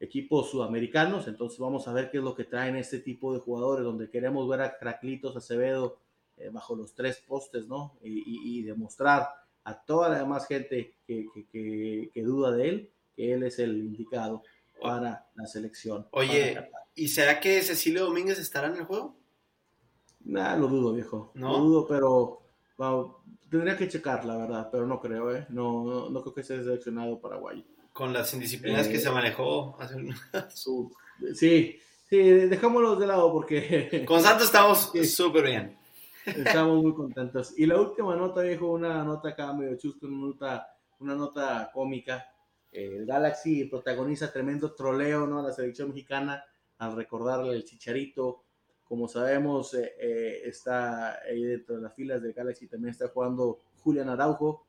[0.00, 1.28] equipos sudamericanos.
[1.28, 4.48] Entonces, vamos a ver qué es lo que traen este tipo de jugadores, donde queremos
[4.48, 5.98] ver a Craclitos Acevedo
[6.38, 7.98] eh, bajo los tres postes, ¿no?
[8.02, 9.28] Y, demostrar
[9.64, 13.76] a toda la demás gente que, que, que, duda de él que él es el
[13.76, 14.42] indicado
[14.80, 16.06] para la selección.
[16.10, 19.16] Oye, ¿y será que Cecilio Domínguez estará en el juego?
[20.24, 21.30] Nah, lo dudo, viejo.
[21.34, 21.52] ¿No?
[21.52, 22.44] Lo dudo, pero
[23.50, 25.46] tendría que checar, la verdad, pero no creo, ¿eh?
[25.50, 27.64] No, no, creo que sea seleccionado Paraguay.
[27.92, 29.78] Con las indisciplinas que se eh, manejó
[31.34, 34.04] Sí, sí, dejámoslos de lado porque...
[34.06, 35.78] Con Santos estamos súper bien.
[36.26, 37.54] Estamos muy contentos.
[37.56, 40.66] Y la última nota, viejo, una nota acá medio chusco, una nota,
[41.00, 42.26] una nota cómica.
[42.72, 45.38] El Galaxy protagoniza tremendo troleo ¿no?
[45.38, 46.42] a la selección mexicana
[46.78, 48.44] al recordarle el chicharito.
[48.84, 53.62] Como sabemos, eh, eh, está ahí dentro de las filas del Galaxy también está jugando
[53.82, 54.66] Julián Araujo.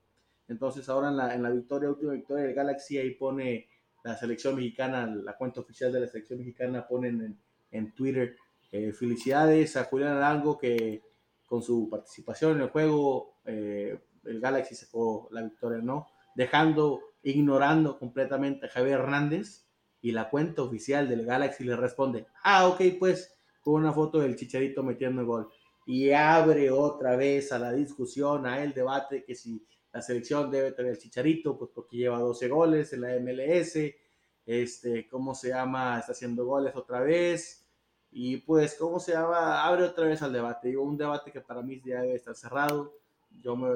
[0.48, 3.68] Entonces, ahora en la, en la victoria, última victoria del Galaxy, ahí pone
[4.04, 7.40] la selección mexicana, la cuenta oficial de la selección mexicana, ponen en,
[7.72, 8.36] en Twitter.
[8.72, 11.02] Eh, felicidades a Julián Arango que
[11.46, 16.08] con su participación en el juego, eh, el Galaxy sacó la victoria, ¿no?
[16.36, 19.66] Dejando, ignorando completamente a Javier Hernández
[20.02, 24.36] y la cuenta oficial del Galaxy le responde, ah, ok, pues, con una foto del
[24.36, 25.50] Chicharito metiendo el gol.
[25.88, 30.72] Y abre otra vez a la discusión, a el debate que si la selección debe
[30.72, 33.80] tener el Chicharito, pues porque lleva 12 goles en la MLS,
[34.46, 35.98] este, ¿cómo se llama?
[35.98, 37.66] Está haciendo goles otra vez,
[38.12, 39.66] y pues, ¿cómo se llama?
[39.66, 40.68] Abre otra vez al debate.
[40.70, 42.94] Digo, un debate que para mí ya debe estar cerrado.
[43.42, 43.68] Yo me,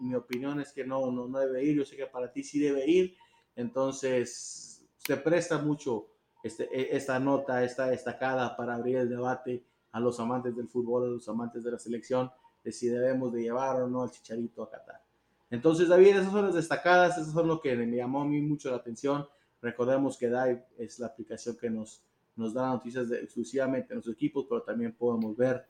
[0.00, 1.78] mi, opinión es que no, no, no debe ir.
[1.78, 3.16] Yo sé que para ti sí debe ir.
[3.56, 6.11] Entonces, se presta mucho
[6.42, 11.04] este, e, esta nota, esta destacada para abrir el debate a los amantes del fútbol,
[11.04, 12.30] a los amantes de la selección,
[12.64, 15.02] de si debemos de llevar o no al Chicharito a Qatar.
[15.50, 18.70] Entonces, David, esas son las destacadas, esas son lo que me llamó a mí mucho
[18.70, 19.26] la atención.
[19.60, 22.02] Recordemos que Dive es la aplicación que nos,
[22.36, 25.66] nos da noticias exclusivamente de nuestros equipos, pero también podemos ver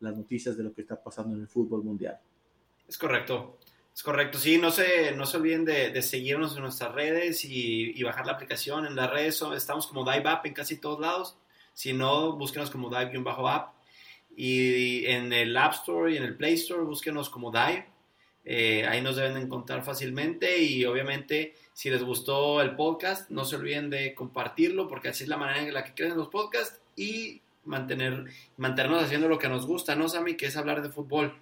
[0.00, 2.18] las noticias de lo que está pasando en el fútbol mundial.
[2.88, 3.58] Es correcto.
[3.96, 8.26] Es correcto, sí, no se, no se olviden de, seguirnos en nuestras redes y, bajar
[8.26, 8.84] la aplicación.
[8.84, 11.38] En las redes estamos como Dive App en casi todos lados.
[11.72, 13.72] Si no, búsquenos como Dive-App.
[14.36, 17.86] Y en el App Store y en el Play Store, búsquenos como Dive.
[18.44, 23.56] Eh, ahí nos deben encontrar fácilmente y obviamente si les gustó el podcast, no se
[23.56, 27.40] olviden de compartirlo porque así es la manera en la que crecen los podcasts y
[27.64, 28.26] mantener,
[28.58, 30.36] mantenernos haciendo lo que nos gusta, ¿no, Sammy?
[30.36, 31.34] Que es hablar de fútbol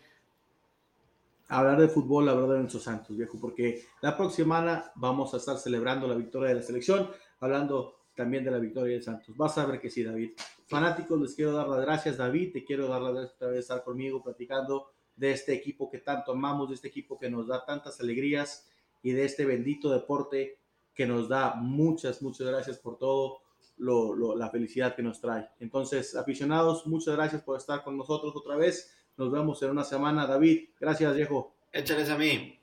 [1.48, 5.58] hablar de fútbol, hablar de nuestros Santos, viejo, porque la próxima semana vamos a estar
[5.58, 9.36] celebrando la victoria de la selección, hablando también de la victoria de Santos.
[9.36, 10.32] Vas a ver que sí, David.
[10.66, 14.22] Fanáticos, les quiero dar las gracias, David, te quiero dar las gracias vez estar conmigo
[14.22, 18.68] platicando de este equipo que tanto amamos, de este equipo que nos da tantas alegrías
[19.02, 20.58] y de este bendito deporte
[20.94, 23.40] que nos da muchas, muchas gracias por todo,
[23.76, 25.48] lo, la felicidad que nos trae.
[25.58, 28.90] Entonces, aficionados, muchas gracias por estar con nosotros otra vez.
[29.16, 30.26] Nos vemos en una semana.
[30.26, 31.54] David, gracias, viejo.
[31.72, 32.58] Échales a mí.